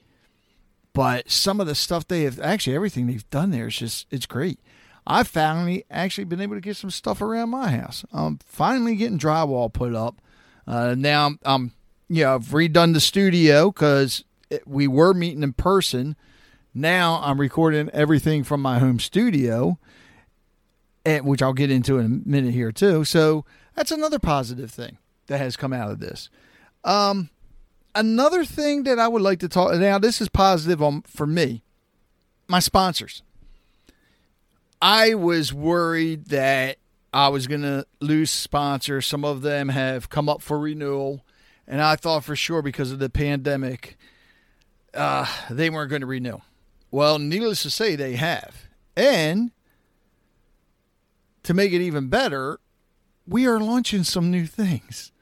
But 0.92 1.30
some 1.30 1.60
of 1.60 1.66
the 1.66 1.74
stuff 1.74 2.06
they 2.06 2.24
have, 2.24 2.40
actually, 2.40 2.76
everything 2.76 3.06
they've 3.06 3.28
done 3.30 3.50
there 3.50 3.68
is 3.68 3.76
just, 3.76 4.06
it's 4.10 4.26
great. 4.26 4.58
I've 5.06 5.28
finally 5.28 5.84
actually 5.90 6.24
been 6.24 6.40
able 6.40 6.56
to 6.56 6.60
get 6.60 6.76
some 6.76 6.90
stuff 6.90 7.22
around 7.22 7.50
my 7.50 7.70
house. 7.70 8.04
I'm 8.12 8.38
finally 8.44 8.96
getting 8.96 9.18
drywall 9.18 9.72
put 9.72 9.94
up. 9.94 10.20
Uh, 10.66 10.94
now 10.98 11.26
I'm, 11.26 11.38
I'm, 11.44 11.72
you 12.08 12.24
know, 12.24 12.34
I've 12.34 12.46
redone 12.46 12.92
the 12.92 13.00
studio 13.00 13.70
because 13.70 14.24
we 14.66 14.86
were 14.86 15.14
meeting 15.14 15.42
in 15.42 15.54
person 15.54 16.16
now 16.74 17.20
I'm 17.24 17.40
recording 17.40 17.90
everything 17.92 18.44
from 18.44 18.62
my 18.62 18.78
home 18.78 19.00
studio, 19.00 19.78
and, 21.04 21.24
which 21.26 21.42
I'll 21.42 21.52
get 21.52 21.70
into 21.70 21.98
in 21.98 22.04
a 22.04 22.28
minute 22.28 22.54
here 22.54 22.70
too. 22.70 23.04
So 23.04 23.44
that's 23.74 23.90
another 23.90 24.18
positive 24.18 24.70
thing 24.70 24.98
that 25.28 25.38
has 25.38 25.56
come 25.56 25.72
out 25.72 25.90
of 25.90 26.00
this. 26.00 26.28
Um, 26.84 27.30
another 27.94 28.44
thing 28.44 28.82
that 28.84 28.98
I 28.98 29.08
would 29.08 29.22
like 29.22 29.40
to 29.40 29.48
talk 29.48 29.74
now. 29.74 29.98
This 29.98 30.20
is 30.20 30.28
positive 30.28 30.82
on 30.82 31.02
for 31.02 31.26
me. 31.26 31.62
My 32.48 32.58
sponsors. 32.58 33.22
I 34.80 35.14
was 35.14 35.52
worried 35.52 36.26
that 36.26 36.78
I 37.12 37.28
was 37.28 37.46
going 37.46 37.62
to 37.62 37.86
lose 38.00 38.30
sponsors. 38.30 39.06
Some 39.06 39.24
of 39.24 39.42
them 39.42 39.70
have 39.70 40.08
come 40.08 40.28
up 40.28 40.40
for 40.40 40.58
renewal, 40.58 41.24
and 41.66 41.82
I 41.82 41.96
thought 41.96 42.24
for 42.24 42.36
sure 42.36 42.62
because 42.62 42.92
of 42.92 42.98
the 42.98 43.10
pandemic, 43.10 43.96
uh, 44.94 45.26
they 45.50 45.68
weren't 45.68 45.90
going 45.90 46.00
to 46.00 46.06
renew. 46.06 46.38
Well, 46.90 47.18
needless 47.18 47.62
to 47.64 47.70
say, 47.70 47.96
they 47.96 48.16
have. 48.16 48.68
And 48.96 49.50
to 51.42 51.54
make 51.54 51.72
it 51.72 51.80
even 51.80 52.08
better, 52.08 52.60
we 53.26 53.46
are 53.46 53.60
launching 53.60 54.04
some 54.04 54.30
new 54.30 54.46
things. 54.46 55.12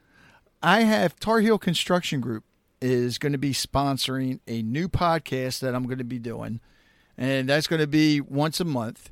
I 0.61 0.81
have 0.81 1.19
Tar 1.19 1.39
Heel 1.39 1.57
Construction 1.57 2.19
Group 2.19 2.43
is 2.81 3.17
going 3.17 3.31
to 3.31 3.37
be 3.37 3.51
sponsoring 3.51 4.39
a 4.47 4.61
new 4.61 4.87
podcast 4.87 5.59
that 5.59 5.75
I'm 5.75 5.83
going 5.83 5.97
to 5.97 6.03
be 6.03 6.19
doing. 6.19 6.59
And 7.17 7.49
that's 7.49 7.67
going 7.67 7.79
to 7.79 7.87
be 7.87 8.21
once 8.21 8.59
a 8.59 8.65
month, 8.65 9.11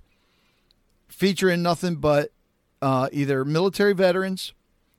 featuring 1.08 1.64
nothing 1.64 1.96
but 1.96 2.32
uh, 2.82 3.10
either 3.12 3.44
military 3.44 3.94
veterans, 3.94 4.54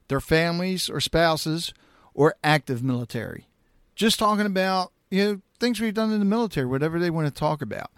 their 0.09 0.21
families 0.21 0.91
or 0.91 1.01
spouses, 1.01 1.73
or 2.15 2.35
active 2.43 2.83
military. 2.83 3.47
Just 3.95 4.19
talking 4.19 4.47
about, 4.47 4.93
you 5.11 5.25
know, 5.25 5.41
things 5.61 5.81
we've 5.81 5.95
done 5.95 6.13
in 6.13 6.19
the 6.19 6.25
military, 6.25 6.67
whatever 6.67 6.99
they 6.99 7.11
want 7.11 7.27
to 7.27 7.33
talk 7.33 7.63
about. 7.63 7.91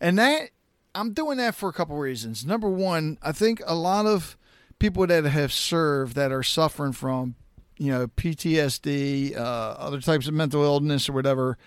And 0.00 0.18
that 0.18 0.50
I'm 0.94 1.12
doing 1.12 1.38
that 1.38 1.54
for 1.54 1.68
a 1.68 1.72
couple 1.72 1.96
reasons. 1.96 2.44
Number 2.44 2.68
one, 2.68 3.18
I 3.22 3.32
think 3.32 3.62
a 3.66 3.74
lot 3.74 4.06
of 4.06 4.36
people 4.78 5.06
that 5.06 5.24
have 5.24 5.52
served 5.52 6.14
that 6.16 6.32
are 6.32 6.42
suffering 6.42 6.92
from, 6.92 7.36
you 7.76 7.90
know, 7.90 8.06
PTSD, 8.06 9.36
uh, 9.36 9.40
other 9.40 10.00
types 10.00 10.28
of 10.28 10.34
mental 10.34 10.62
illness 10.62 11.08
or 11.08 11.12
whatever, 11.12 11.58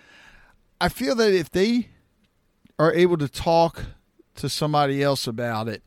I 0.80 0.88
feel 0.88 1.14
that 1.16 1.32
if 1.32 1.50
they 1.50 1.88
are 2.78 2.92
able 2.92 3.16
to 3.18 3.28
talk 3.28 3.84
to 4.36 4.48
somebody 4.48 5.02
else 5.02 5.26
about 5.26 5.68
it, 5.68 5.82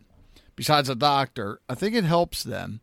besides 0.55 0.89
a 0.89 0.95
doctor, 0.95 1.59
I 1.69 1.75
think 1.75 1.95
it 1.95 2.03
helps 2.03 2.43
them. 2.43 2.81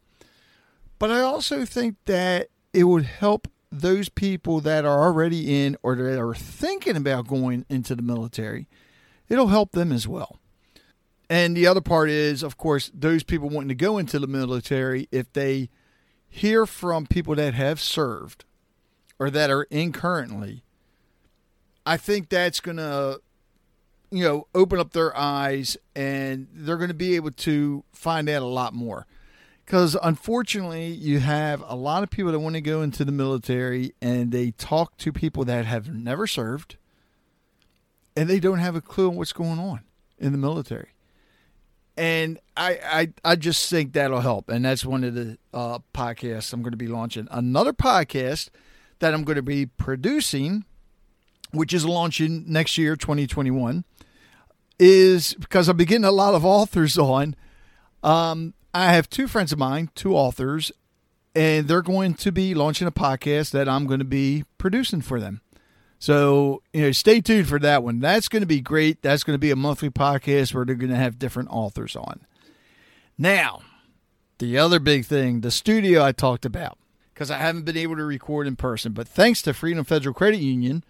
But 0.98 1.10
I 1.10 1.20
also 1.20 1.64
think 1.64 1.96
that 2.06 2.48
it 2.72 2.84
would 2.84 3.04
help 3.04 3.48
those 3.70 4.08
people 4.08 4.60
that 4.60 4.84
are 4.84 5.02
already 5.02 5.64
in 5.64 5.76
or 5.82 5.94
that 5.96 6.20
are 6.20 6.34
thinking 6.34 6.96
about 6.96 7.26
going 7.26 7.66
into 7.68 7.94
the 7.94 8.02
military, 8.02 8.68
it'll 9.28 9.48
help 9.48 9.72
them 9.72 9.92
as 9.92 10.06
well. 10.06 10.38
And 11.28 11.56
the 11.56 11.66
other 11.66 11.80
part 11.80 12.08
is, 12.08 12.42
of 12.42 12.56
course, 12.56 12.90
those 12.94 13.24
people 13.24 13.48
wanting 13.48 13.68
to 13.68 13.74
go 13.74 13.98
into 13.98 14.18
the 14.18 14.28
military, 14.28 15.08
if 15.10 15.32
they 15.32 15.70
hear 16.36 16.66
from 16.66 17.06
people 17.06 17.34
that 17.34 17.54
have 17.54 17.80
served 17.80 18.44
or 19.18 19.30
that 19.30 19.50
are 19.50 19.64
in 19.64 19.92
currently, 19.92 20.62
I 21.84 21.96
think 21.96 22.28
that's 22.28 22.60
going 22.60 22.76
to, 22.76 23.20
you 24.10 24.22
know, 24.22 24.46
open 24.54 24.78
up 24.78 24.92
their 24.92 25.16
eyes 25.16 25.76
and 25.94 26.48
they're 26.52 26.76
going 26.76 26.88
to 26.88 26.94
be 26.94 27.16
able 27.16 27.30
to 27.30 27.84
find 27.92 28.28
out 28.28 28.42
a 28.42 28.46
lot 28.46 28.74
more. 28.74 29.06
because 29.64 29.96
unfortunately, 30.02 30.86
you 30.86 31.18
have 31.18 31.62
a 31.66 31.74
lot 31.74 32.02
of 32.04 32.10
people 32.10 32.30
that 32.30 32.38
want 32.38 32.54
to 32.54 32.60
go 32.60 32.82
into 32.82 33.04
the 33.04 33.12
military 33.12 33.92
and 34.00 34.30
they 34.30 34.52
talk 34.52 34.96
to 34.98 35.12
people 35.12 35.44
that 35.44 35.64
have 35.66 35.92
never 35.92 36.26
served 36.26 36.76
and 38.14 38.28
they 38.30 38.38
don't 38.38 38.58
have 38.58 38.76
a 38.76 38.80
clue 38.80 39.08
on 39.08 39.16
what's 39.16 39.32
going 39.32 39.58
on 39.58 39.80
in 40.18 40.32
the 40.32 40.38
military. 40.38 40.90
And 41.96 42.38
I, 42.56 42.78
I, 42.84 43.08
I 43.24 43.36
just 43.36 43.70
think 43.70 43.92
that'll 43.92 44.20
help. 44.20 44.50
And 44.50 44.64
that's 44.64 44.84
one 44.84 45.02
of 45.04 45.14
the 45.14 45.38
uh, 45.54 45.78
podcasts 45.94 46.52
I'm 46.52 46.62
going 46.62 46.72
to 46.72 46.76
be 46.76 46.88
launching. 46.88 47.26
Another 47.30 47.72
podcast 47.72 48.50
that 48.98 49.14
I'm 49.14 49.24
going 49.24 49.36
to 49.36 49.42
be 49.42 49.66
producing, 49.66 50.64
which 51.52 51.72
is 51.72 51.86
launching 51.86 52.44
next 52.46 52.76
year, 52.76 52.96
2021, 52.96 53.84
is 54.78 55.34
because 55.34 55.68
I'm 55.68 55.76
getting 55.78 56.04
a 56.04 56.12
lot 56.12 56.34
of 56.34 56.44
authors 56.44 56.98
on. 56.98 57.34
Um, 58.02 58.54
I 58.74 58.92
have 58.92 59.08
two 59.08 59.26
friends 59.26 59.52
of 59.52 59.58
mine, 59.58 59.90
two 59.94 60.14
authors, 60.14 60.70
and 61.34 61.66
they're 61.66 61.82
going 61.82 62.14
to 62.14 62.30
be 62.30 62.54
launching 62.54 62.86
a 62.86 62.92
podcast 62.92 63.52
that 63.52 63.68
I'm 63.68 63.86
going 63.86 64.00
to 64.00 64.04
be 64.04 64.44
producing 64.58 65.00
for 65.00 65.18
them. 65.18 65.40
So, 65.98 66.62
you 66.72 66.82
know, 66.82 66.92
stay 66.92 67.20
tuned 67.20 67.48
for 67.48 67.58
that 67.58 67.82
one. 67.82 68.00
That's 68.00 68.28
going 68.28 68.42
to 68.42 68.46
be 68.46 68.60
great. 68.60 69.02
That's 69.02 69.24
going 69.24 69.34
to 69.34 69.38
be 69.38 69.50
a 69.50 69.56
monthly 69.56 69.90
podcast 69.90 70.54
where 70.54 70.64
they're 70.64 70.74
going 70.74 70.90
to 70.90 70.96
have 70.96 71.18
different 71.18 71.48
authors 71.50 71.96
on. 71.96 72.20
Now, 73.16 73.62
the 74.38 74.58
other 74.58 74.78
big 74.78 75.06
thing, 75.06 75.40
the 75.40 75.50
studio 75.50 76.04
I 76.04 76.12
talked 76.12 76.44
about, 76.44 76.78
because 77.14 77.30
I 77.30 77.38
haven't 77.38 77.64
been 77.64 77.78
able 77.78 77.96
to 77.96 78.04
record 78.04 78.46
in 78.46 78.56
person, 78.56 78.92
but 78.92 79.08
thanks 79.08 79.40
to 79.42 79.54
Freedom 79.54 79.84
Federal 79.84 80.14
Credit 80.14 80.38
Union, 80.38 80.84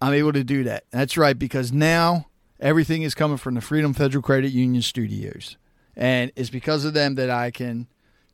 I'm 0.00 0.12
able 0.12 0.32
to 0.32 0.42
do 0.42 0.64
that. 0.64 0.84
That's 0.90 1.16
right, 1.16 1.38
because 1.38 1.72
now 1.72 2.26
everything 2.58 3.02
is 3.02 3.14
coming 3.14 3.36
from 3.36 3.54
the 3.54 3.60
Freedom 3.60 3.94
Federal 3.94 4.22
Credit 4.22 4.50
Union 4.50 4.82
studios. 4.82 5.56
And 5.94 6.32
it's 6.34 6.50
because 6.50 6.84
of 6.84 6.94
them 6.94 7.14
that 7.14 7.30
I 7.30 7.52
can 7.52 7.86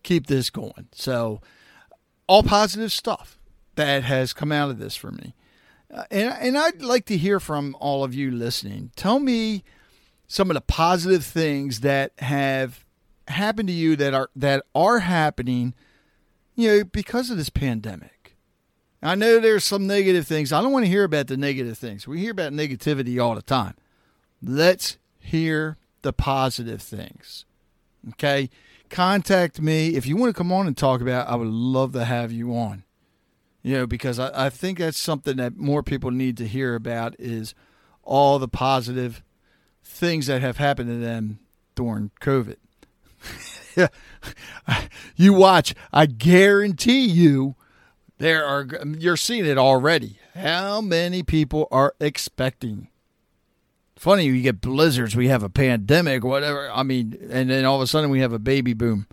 keep 0.02 0.26
this 0.26 0.48
going. 0.48 0.88
So, 0.92 1.42
all 2.26 2.42
positive 2.42 2.92
stuff 2.92 3.37
that 3.78 4.02
has 4.02 4.32
come 4.32 4.50
out 4.50 4.70
of 4.70 4.78
this 4.80 4.96
for 4.96 5.12
me. 5.12 5.34
Uh, 5.92 6.02
and, 6.10 6.34
and 6.40 6.58
I'd 6.58 6.82
like 6.82 7.06
to 7.06 7.16
hear 7.16 7.38
from 7.38 7.76
all 7.78 8.02
of 8.02 8.12
you 8.12 8.30
listening. 8.30 8.90
Tell 8.96 9.20
me 9.20 9.62
some 10.26 10.50
of 10.50 10.54
the 10.54 10.60
positive 10.60 11.24
things 11.24 11.80
that 11.80 12.12
have 12.18 12.84
happened 13.28 13.68
to 13.68 13.74
you 13.74 13.94
that 13.94 14.14
are 14.14 14.30
that 14.34 14.64
are 14.74 14.98
happening, 14.98 15.74
you 16.56 16.68
know, 16.68 16.84
because 16.84 17.30
of 17.30 17.36
this 17.36 17.50
pandemic. 17.50 18.36
I 19.00 19.14
know 19.14 19.38
there's 19.38 19.64
some 19.64 19.86
negative 19.86 20.26
things. 20.26 20.52
I 20.52 20.60
don't 20.60 20.72
want 20.72 20.84
to 20.84 20.90
hear 20.90 21.04
about 21.04 21.28
the 21.28 21.36
negative 21.36 21.78
things. 21.78 22.08
We 22.08 22.18
hear 22.18 22.32
about 22.32 22.52
negativity 22.52 23.22
all 23.22 23.36
the 23.36 23.42
time. 23.42 23.74
Let's 24.42 24.98
hear 25.20 25.76
the 26.02 26.12
positive 26.12 26.82
things. 26.82 27.44
Okay? 28.10 28.50
Contact 28.90 29.60
me 29.60 29.94
if 29.94 30.04
you 30.04 30.16
want 30.16 30.34
to 30.34 30.36
come 30.36 30.50
on 30.50 30.66
and 30.66 30.76
talk 30.76 31.00
about. 31.00 31.28
I 31.28 31.36
would 31.36 31.46
love 31.46 31.92
to 31.92 32.04
have 32.04 32.32
you 32.32 32.56
on 32.56 32.82
you 33.62 33.74
know, 33.74 33.86
because 33.86 34.18
I, 34.18 34.46
I 34.46 34.50
think 34.50 34.78
that's 34.78 34.98
something 34.98 35.36
that 35.36 35.56
more 35.56 35.82
people 35.82 36.10
need 36.10 36.36
to 36.38 36.46
hear 36.46 36.74
about 36.74 37.14
is 37.18 37.54
all 38.02 38.38
the 38.38 38.48
positive 38.48 39.22
things 39.84 40.26
that 40.26 40.40
have 40.40 40.58
happened 40.58 40.88
to 40.88 40.96
them 40.96 41.40
during 41.74 42.10
COVID. 42.20 42.56
you 45.16 45.32
watch, 45.32 45.74
I 45.92 46.06
guarantee 46.06 47.06
you 47.06 47.56
there 48.18 48.44
are 48.44 48.66
you're 48.98 49.16
seeing 49.16 49.46
it 49.46 49.58
already. 49.58 50.18
How 50.34 50.80
many 50.80 51.22
people 51.22 51.68
are 51.70 51.94
expecting? 52.00 52.88
Funny, 53.96 54.26
you 54.26 54.42
get 54.42 54.60
blizzards, 54.60 55.16
we 55.16 55.28
have 55.28 55.42
a 55.42 55.48
pandemic, 55.48 56.22
whatever. 56.22 56.70
I 56.70 56.84
mean, 56.84 57.18
and 57.30 57.50
then 57.50 57.64
all 57.64 57.76
of 57.76 57.82
a 57.82 57.86
sudden 57.86 58.10
we 58.10 58.20
have 58.20 58.32
a 58.32 58.38
baby 58.38 58.72
boom. 58.72 59.06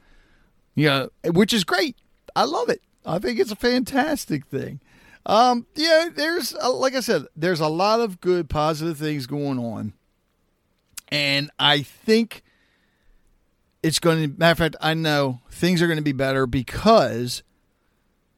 Yeah, 0.75 1.07
which 1.23 1.53
is 1.53 1.63
great. 1.63 1.95
I 2.35 2.43
love 2.43 2.69
it. 2.69 2.81
I 3.05 3.19
think 3.19 3.39
it's 3.39 3.51
a 3.51 3.55
fantastic 3.55 4.47
thing. 4.47 4.79
Um, 5.25 5.65
yeah, 5.75 6.09
there's 6.13 6.53
uh, 6.53 6.71
like 6.73 6.95
I 6.95 6.99
said, 6.99 7.25
there's 7.35 7.59
a 7.59 7.67
lot 7.67 7.99
of 7.99 8.21
good, 8.21 8.49
positive 8.49 8.97
things 8.97 9.25
going 9.25 9.57
on, 9.57 9.93
and 11.09 11.49
I 11.57 11.81
think 11.81 12.43
it's 13.81 13.99
going 13.99 14.21
to. 14.21 14.37
Matter 14.37 14.51
of 14.51 14.57
fact, 14.57 14.75
I 14.81 14.93
know 14.93 15.41
things 15.49 15.81
are 15.81 15.87
going 15.87 15.97
to 15.97 16.03
be 16.03 16.11
better 16.11 16.45
because 16.45 17.41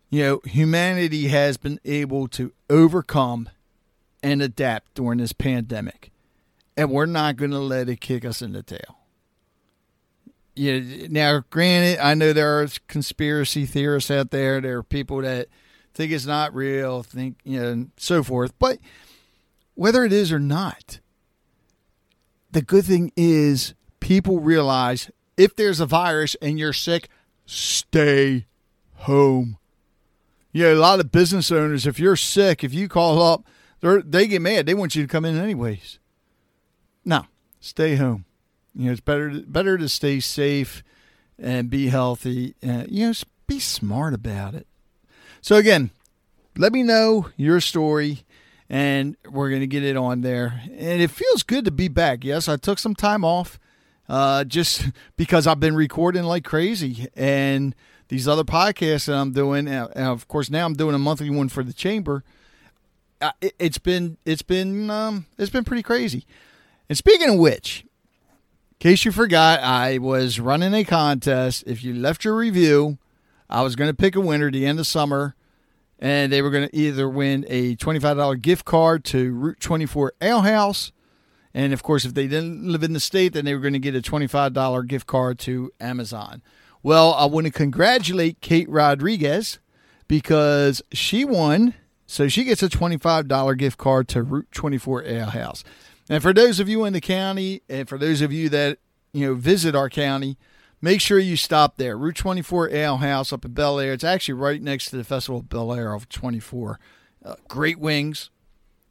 you 0.09 0.23
know 0.23 0.41
humanity 0.45 1.27
has 1.27 1.57
been 1.57 1.79
able 1.83 2.29
to 2.29 2.53
overcome 2.69 3.49
and 4.23 4.41
adapt 4.41 4.93
during 4.93 5.19
this 5.19 5.33
pandemic, 5.33 6.11
and 6.77 6.89
we're 6.89 7.05
not 7.05 7.35
going 7.35 7.51
to 7.51 7.59
let 7.59 7.89
it 7.89 7.99
kick 7.99 8.23
us 8.23 8.41
in 8.41 8.53
the 8.53 8.63
tail 8.63 8.96
you 10.57 10.81
know, 10.81 11.07
now 11.09 11.43
granted, 11.49 11.99
I 11.99 12.13
know 12.13 12.33
there 12.33 12.61
are 12.61 12.67
conspiracy 12.87 13.65
theorists 13.65 14.11
out 14.11 14.31
there. 14.31 14.59
There 14.59 14.77
are 14.77 14.83
people 14.83 15.21
that 15.21 15.47
think 15.93 16.11
it's 16.11 16.25
not 16.25 16.53
real, 16.53 17.03
think 17.03 17.37
you 17.43 17.59
know, 17.59 17.67
and 17.69 17.91
so 17.97 18.23
forth. 18.23 18.53
But 18.59 18.79
whether 19.75 20.03
it 20.03 20.13
is 20.13 20.31
or 20.31 20.39
not, 20.39 20.99
the 22.51 22.61
good 22.61 22.85
thing 22.85 23.11
is 23.15 23.73
people 23.99 24.39
realize 24.39 25.11
if 25.37 25.55
there's 25.55 25.79
a 25.79 25.85
virus 25.85 26.35
and 26.41 26.57
you're 26.57 26.73
sick, 26.73 27.09
stay 27.45 28.45
home. 28.95 29.57
Yeah, 30.51 30.73
a 30.73 30.75
lot 30.75 30.99
of 30.99 31.11
business 31.11 31.51
owners, 31.51 31.85
if 31.85 31.99
you're 31.99 32.15
sick, 32.15 32.63
if 32.63 32.73
you 32.73 32.87
call 32.87 33.21
up, 33.21 33.45
they 33.81 34.27
get 34.27 34.41
mad. 34.41 34.65
They 34.65 34.73
want 34.73 34.95
you 34.95 35.03
to 35.03 35.07
come 35.07 35.25
in 35.25 35.37
anyways. 35.37 35.99
No, 37.05 37.25
stay 37.59 37.95
home. 37.95 38.25
You 38.77 38.85
know, 38.85 38.91
it's 38.91 39.01
better 39.01 39.41
better 39.47 39.77
to 39.77 39.89
stay 39.89 40.19
safe 40.19 40.83
and 41.39 41.69
be 41.69 41.87
healthy. 41.87 42.55
And, 42.61 42.89
you 42.91 43.07
know, 43.07 43.13
be 43.47 43.59
smart 43.59 44.13
about 44.13 44.53
it. 44.53 44.67
So 45.41 45.55
again, 45.55 45.89
let 46.57 46.71
me 46.73 46.83
know 46.83 47.29
your 47.37 47.59
story 47.59 48.23
and 48.69 49.15
we're 49.29 49.49
going 49.49 49.61
to 49.61 49.67
get 49.67 49.83
it 49.83 49.97
on 49.97 50.21
there. 50.21 50.61
And 50.65 51.01
it 51.01 51.09
feels 51.09 51.41
good 51.41 51.65
to 51.65 51.71
be 51.71 51.87
back. 51.87 52.23
Yes, 52.23 52.47
I 52.47 52.57
took 52.57 52.77
some 52.77 52.93
time 52.93 53.23
off 53.23 53.59
uh, 54.09 54.43
just 54.43 54.89
because 55.17 55.47
I've 55.47 55.59
been 55.59 55.75
recording 55.75 56.23
like 56.23 56.43
crazy. 56.43 57.07
And 57.15 57.73
these 58.09 58.27
other 58.27 58.43
podcasts 58.43 59.05
that 59.07 59.15
I'm 59.15 59.31
doing, 59.31 59.67
of 59.67 60.27
course, 60.27 60.49
now 60.51 60.65
I'm 60.65 60.73
doing 60.73 60.93
a 60.93 60.99
monthly 60.99 61.29
one 61.29 61.49
for 61.49 61.63
the 61.63 61.73
chamber. 61.73 62.23
It, 63.41 63.55
has 63.59 63.79
been 63.79 64.17
it's 64.25 64.43
been 64.43 64.91
um, 64.91 65.25
it's 65.39 65.49
been 65.49 65.63
pretty 65.63 65.81
crazy. 65.81 66.23
And 66.87 66.95
speaking 66.97 67.29
of 67.29 67.39
which, 67.39 67.83
case 68.79 69.05
you 69.05 69.11
forgot, 69.11 69.59
I 69.61 69.97
was 69.97 70.39
running 70.39 70.73
a 70.73 70.83
contest. 70.83 71.63
If 71.67 71.83
you 71.83 71.93
left 71.93 72.23
your 72.23 72.35
review, 72.35 72.97
I 73.49 73.61
was 73.61 73.75
going 73.75 73.89
to 73.89 73.95
pick 73.95 74.15
a 74.15 74.21
winner 74.21 74.47
at 74.47 74.53
the 74.53 74.65
end 74.65 74.79
of 74.79 74.87
summer, 74.87 75.35
and 75.99 76.31
they 76.31 76.41
were 76.41 76.51
going 76.51 76.67
to 76.67 76.75
either 76.75 77.09
win 77.09 77.45
a 77.47 77.75
$25 77.75 78.41
gift 78.41 78.65
card 78.65 79.03
to 79.05 79.33
Route 79.33 79.59
24 79.59 80.13
Ale 80.21 80.41
House, 80.41 80.91
and 81.53 81.73
of 81.73 81.81
course, 81.81 82.05
if 82.05 82.13
they 82.13 82.27
didn't 82.27 82.71
live 82.71 82.83
in 82.83 82.93
the 82.93 82.99
state, 82.99 83.33
then 83.33 83.45
they 83.45 83.55
were 83.55 83.61
going 83.61 83.73
to 83.73 83.79
get 83.79 83.95
a 83.95 84.01
$25 84.01 84.87
gift 84.87 85.07
card 85.07 85.39
to 85.39 85.71
Amazon. 85.79 86.43
Well, 86.83 87.13
I 87.15 87.25
want 87.25 87.47
to 87.47 87.51
congratulate 87.51 88.41
Kate 88.41 88.69
Rodriguez 88.69 89.59
because 90.07 90.81
she 90.91 91.25
won. 91.25 91.73
So 92.05 92.27
she 92.29 92.45
gets 92.45 92.63
a 92.63 92.69
$25 92.69 93.57
gift 93.57 93.77
card 93.77 94.07
to 94.09 94.23
Route 94.23 94.47
24 94.51 95.03
Ale 95.03 95.25
House. 95.31 95.63
And 96.09 96.23
for 96.23 96.33
those 96.33 96.59
of 96.59 96.69
you 96.69 96.85
in 96.85 96.93
the 96.93 97.01
county, 97.01 97.61
and 97.67 97.87
for 97.87 97.97
those 97.97 98.21
of 98.21 98.31
you 98.31 98.49
that 98.49 98.79
you 99.13 99.25
know 99.25 99.35
visit 99.35 99.75
our 99.75 99.89
county, 99.89 100.37
make 100.81 101.01
sure 101.01 101.19
you 101.19 101.35
stop 101.35 101.77
there. 101.77 101.97
Route 101.97 102.15
24 102.15 102.69
Ale 102.69 102.97
House 102.97 103.33
up 103.33 103.45
in 103.45 103.53
Bel 103.53 103.79
Air. 103.79 103.93
It's 103.93 104.03
actually 104.03 104.35
right 104.35 104.61
next 104.61 104.89
to 104.89 104.97
the 104.97 105.03
Festival 105.03 105.39
of 105.41 105.49
Bel 105.49 105.73
Air 105.73 105.93
of 105.93 106.07
24. 106.09 106.79
Uh, 107.25 107.35
great 107.47 107.79
wings 107.79 108.29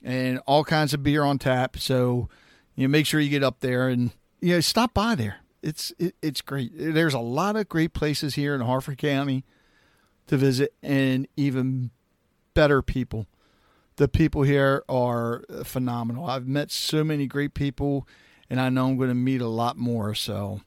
and 0.05 0.40
all 0.46 0.64
kinds 0.64 0.92
of 0.92 1.02
beer 1.02 1.22
on 1.22 1.38
tap. 1.38 1.79
So 1.79 2.29
you 2.74 2.87
know, 2.87 2.90
make 2.90 3.07
sure 3.07 3.20
you 3.20 3.31
get 3.31 3.42
up 3.42 3.61
there 3.61 3.88
and 3.88 4.11
you 4.40 4.55
know 4.55 4.61
stop 4.61 4.92
by 4.92 5.14
there. 5.14 5.38
It's 5.62 5.92
it, 5.98 6.14
it's 6.20 6.42
great. 6.42 6.72
There's 6.74 7.14
a 7.14 7.18
lot 7.18 7.57
of 7.57 7.68
great 7.68 7.94
places 7.94 8.35
here 8.35 8.55
in 8.55 8.61
Harford 8.61 8.98
County 8.98 9.44
to 10.26 10.37
visit, 10.37 10.74
and 10.83 11.26
even 11.37 11.90
better 12.52 12.83
people 12.83 13.26
the 13.96 14.09
people 14.09 14.42
here 14.42 14.85
are 14.88 15.44
phenomenal. 15.64 16.26
I've 16.26 16.46
met 16.46 16.70
so 16.70 17.02
many 17.02 17.26
great 17.26 17.54
people, 17.54 18.06
and 18.48 18.61
I 18.61 18.68
know 18.68 18.87
I'm 18.87 18.96
going 18.96 19.09
to 19.09 19.14
meet 19.14 19.40
a 19.40 19.48
lot 19.48 19.76
more. 19.76 20.14
So 20.14 20.61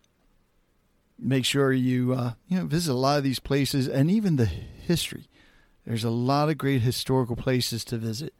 make 1.17 1.45
sure 1.45 1.71
you 1.71 2.13
uh, 2.13 2.33
you 2.47 2.57
know 2.57 2.65
visit 2.65 2.91
a 2.91 2.95
lot 2.95 3.17
of 3.17 3.23
these 3.23 3.39
places 3.39 3.87
and 3.87 4.09
even 4.09 4.35
the 4.35 4.45
history. 4.45 5.27
There's 5.85 6.03
a 6.03 6.09
lot 6.09 6.49
of 6.49 6.57
great 6.57 6.81
historical 6.81 7.35
places 7.35 7.83
to 7.85 7.97
visit 7.97 8.33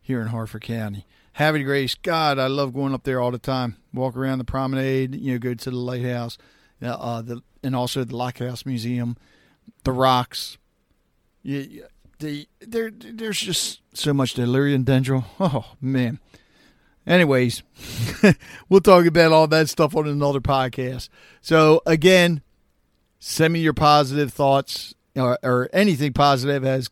here 0.00 0.20
in 0.20 0.28
Harford 0.28 0.62
County. 0.62 1.06
De 1.36 1.62
Grace, 1.62 1.94
God, 1.94 2.38
I 2.38 2.48
love 2.48 2.74
going 2.74 2.94
up 2.94 3.04
there 3.04 3.20
all 3.20 3.30
the 3.30 3.38
time. 3.38 3.76
Walk 3.94 4.16
around 4.16 4.38
the 4.38 4.44
promenade, 4.44 5.14
you 5.14 5.32
know, 5.32 5.38
go 5.38 5.54
to 5.54 5.70
the 5.70 5.76
lighthouse, 5.76 6.38
uh, 6.82 6.86
uh 6.86 7.22
the 7.22 7.42
and 7.62 7.76
also 7.76 8.04
the 8.04 8.16
Lockhouse 8.16 8.64
Museum, 8.64 9.16
the 9.84 9.92
rocks. 9.92 10.58
Yeah, 11.42 11.82
the 12.18 12.48
there 12.60 12.90
there's 12.90 13.38
just 13.38 13.80
so 13.94 14.12
much 14.12 14.34
delirium 14.34 14.84
dendral. 14.84 15.24
Oh 15.40 15.74
man. 15.80 16.18
Anyways, 17.06 17.62
we'll 18.68 18.82
talk 18.82 19.06
about 19.06 19.32
all 19.32 19.46
that 19.46 19.70
stuff 19.70 19.96
on 19.96 20.06
another 20.06 20.40
podcast. 20.40 21.08
So 21.40 21.80
again, 21.86 22.42
Send 23.20 23.52
me 23.52 23.60
your 23.60 23.74
positive 23.74 24.32
thoughts 24.32 24.94
or, 25.16 25.38
or 25.42 25.68
anything 25.72 26.12
positive 26.12 26.62
has 26.62 26.88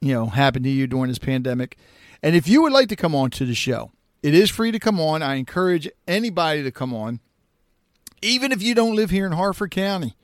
you 0.00 0.12
know 0.12 0.26
happened 0.26 0.64
to 0.64 0.70
you 0.70 0.86
during 0.86 1.08
this 1.08 1.18
pandemic. 1.18 1.76
And 2.22 2.34
if 2.34 2.48
you 2.48 2.62
would 2.62 2.72
like 2.72 2.88
to 2.88 2.96
come 2.96 3.14
on 3.14 3.30
to 3.30 3.46
the 3.46 3.54
show, 3.54 3.92
it 4.22 4.34
is 4.34 4.50
free 4.50 4.72
to 4.72 4.78
come 4.78 5.00
on. 5.00 5.22
I 5.22 5.36
encourage 5.36 5.88
anybody 6.08 6.62
to 6.62 6.72
come 6.72 6.92
on, 6.92 7.20
even 8.20 8.52
if 8.52 8.62
you 8.62 8.74
don't 8.74 8.96
live 8.96 9.10
here 9.10 9.26
in 9.26 9.32
Harford 9.32 9.70
County. 9.70 10.16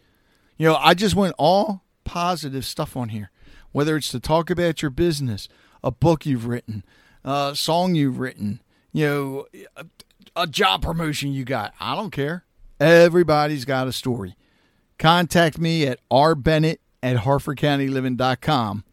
You 0.58 0.66
know, 0.68 0.76
I 0.76 0.94
just 0.94 1.14
went 1.14 1.34
all 1.38 1.84
positive 2.04 2.64
stuff 2.64 2.96
on 2.96 3.10
here, 3.10 3.30
whether 3.72 3.96
it's 3.96 4.10
to 4.10 4.20
talk 4.20 4.50
about 4.50 4.82
your 4.82 4.90
business, 4.90 5.48
a 5.82 5.90
book 5.90 6.26
you've 6.26 6.46
written, 6.46 6.84
a 7.24 7.52
song 7.54 7.94
you've 7.94 8.18
written, 8.18 8.60
you 8.92 9.06
know, 9.06 9.46
a, 10.34 10.46
job 10.46 10.82
promotion 10.82 11.32
you 11.32 11.44
got. 11.44 11.74
I 11.80 11.94
don't 11.94 12.10
care. 12.10 12.44
Everybody's 12.78 13.64
got 13.64 13.88
a 13.88 13.92
story. 13.92 14.36
Contact 14.98 15.58
me 15.58 15.86
at 15.86 16.00
rbennett 16.10 16.80
at 17.02 17.18
harfordcountyliving.com 17.18 18.84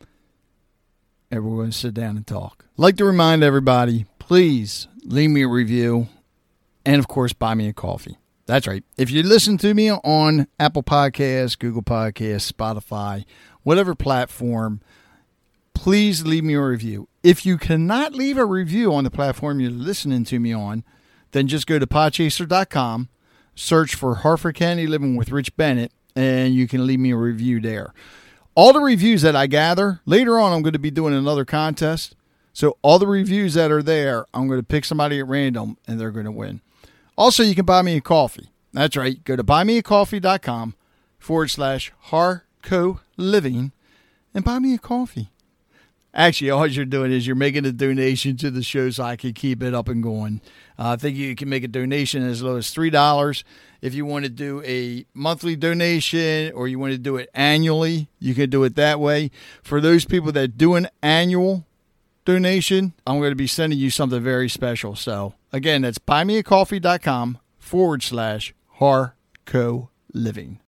to 1.31 1.71
sit 1.71 1.93
down 1.93 2.17
and 2.17 2.27
talk. 2.27 2.65
Like 2.77 2.97
to 2.97 3.05
remind 3.05 3.43
everybody, 3.43 4.05
please 4.19 4.87
leave 5.03 5.29
me 5.29 5.43
a 5.43 5.47
review 5.47 6.07
and, 6.85 6.99
of 6.99 7.07
course, 7.07 7.33
buy 7.33 7.53
me 7.53 7.67
a 7.67 7.73
coffee. 7.73 8.17
That's 8.45 8.67
right. 8.67 8.83
If 8.97 9.09
you 9.09 9.23
listen 9.23 9.57
to 9.59 9.73
me 9.73 9.89
on 9.89 10.47
Apple 10.59 10.83
Podcasts, 10.83 11.57
Google 11.57 11.81
Podcasts, 11.81 12.51
Spotify, 12.51 13.23
whatever 13.63 13.95
platform, 13.95 14.81
please 15.73 16.25
leave 16.25 16.43
me 16.43 16.53
a 16.53 16.61
review. 16.61 17.07
If 17.23 17.45
you 17.45 17.57
cannot 17.57 18.13
leave 18.13 18.37
a 18.37 18.45
review 18.45 18.93
on 18.93 19.03
the 19.03 19.11
platform 19.11 19.59
you're 19.59 19.71
listening 19.71 20.23
to 20.25 20.39
me 20.39 20.53
on, 20.53 20.83
then 21.31 21.47
just 21.47 21.67
go 21.67 21.79
to 21.79 21.87
podchaser.com, 21.87 23.09
search 23.55 23.95
for 23.95 24.15
Harford 24.15 24.55
County 24.55 24.87
Living 24.87 25.15
with 25.15 25.31
Rich 25.31 25.55
Bennett, 25.57 25.91
and 26.15 26.53
you 26.53 26.67
can 26.67 26.85
leave 26.85 26.99
me 26.99 27.11
a 27.11 27.17
review 27.17 27.59
there. 27.59 27.93
All 28.55 28.71
the 28.71 28.79
reviews 28.79 29.23
that 29.23 29.35
I 29.35 29.47
gather, 29.47 30.01
later 30.05 30.39
on, 30.39 30.53
I'm 30.53 30.61
going 30.61 30.73
to 30.73 30.79
be 30.79 30.91
doing 30.91 31.13
another 31.13 31.43
contest. 31.43 32.15
So, 32.55 32.77
all 32.83 32.99
the 32.99 33.07
reviews 33.07 33.55
that 33.55 33.71
are 33.71 33.81
there, 33.81 34.27
I'm 34.31 34.47
going 34.47 34.59
to 34.59 34.65
pick 34.65 34.85
somebody 34.85 35.19
at 35.19 35.27
random 35.27 35.77
and 35.87 35.99
they're 35.99 36.11
going 36.11 36.25
to 36.25 36.31
win. 36.31 36.61
Also, 37.17 37.41
you 37.41 37.55
can 37.55 37.65
buy 37.65 37.81
me 37.81 37.97
a 37.97 38.01
coffee. 38.01 38.51
That's 38.73 38.95
right. 38.95 39.23
Go 39.23 39.35
to 39.35 39.43
buymeacoffee.com 39.43 40.75
forward 41.17 41.49
slash 41.49 41.91
Harco 42.09 42.99
Living 43.17 43.71
and 44.33 44.43
buy 44.43 44.59
me 44.59 44.73
a 44.73 44.77
coffee. 44.77 45.29
Actually, 46.15 46.51
all 46.51 46.67
you're 46.67 46.85
doing 46.85 47.11
is 47.11 47.25
you're 47.25 47.35
making 47.35 47.65
a 47.65 47.71
donation 47.71 48.37
to 48.37 48.51
the 48.51 48.61
show 48.61 48.91
so 48.91 49.03
I 49.03 49.15
can 49.15 49.33
keep 49.33 49.63
it 49.63 49.73
up 49.73 49.87
and 49.87 50.03
going. 50.03 50.41
Uh, 50.77 50.89
I 50.89 50.95
think 50.95 51.17
you 51.17 51.35
can 51.35 51.49
make 51.49 51.63
a 51.63 51.67
donation 51.67 52.21
as 52.21 52.43
low 52.43 52.57
as 52.57 52.71
$3. 52.71 53.43
If 53.81 53.95
you 53.95 54.05
want 54.05 54.23
to 54.25 54.29
do 54.29 54.61
a 54.63 55.05
monthly 55.15 55.55
donation 55.55 56.51
or 56.53 56.67
you 56.67 56.77
want 56.77 56.93
to 56.93 56.99
do 56.99 57.17
it 57.17 57.29
annually, 57.33 58.09
you 58.19 58.35
can 58.35 58.51
do 58.51 58.63
it 58.63 58.75
that 58.75 58.99
way. 58.99 59.31
For 59.63 59.81
those 59.81 60.05
people 60.05 60.31
that 60.33 60.55
do 60.55 60.75
an 60.75 60.87
annual 61.01 61.65
donation, 62.25 62.93
I'm 63.07 63.17
going 63.17 63.31
to 63.31 63.35
be 63.35 63.47
sending 63.47 63.79
you 63.79 63.89
something 63.89 64.21
very 64.21 64.49
special. 64.49 64.95
So, 64.95 65.33
again, 65.51 65.81
that's 65.81 65.97
buymeacoffee.com 65.97 67.39
forward 67.57 68.03
slash 68.03 68.53
Harco 68.79 69.89
Living. 70.13 70.59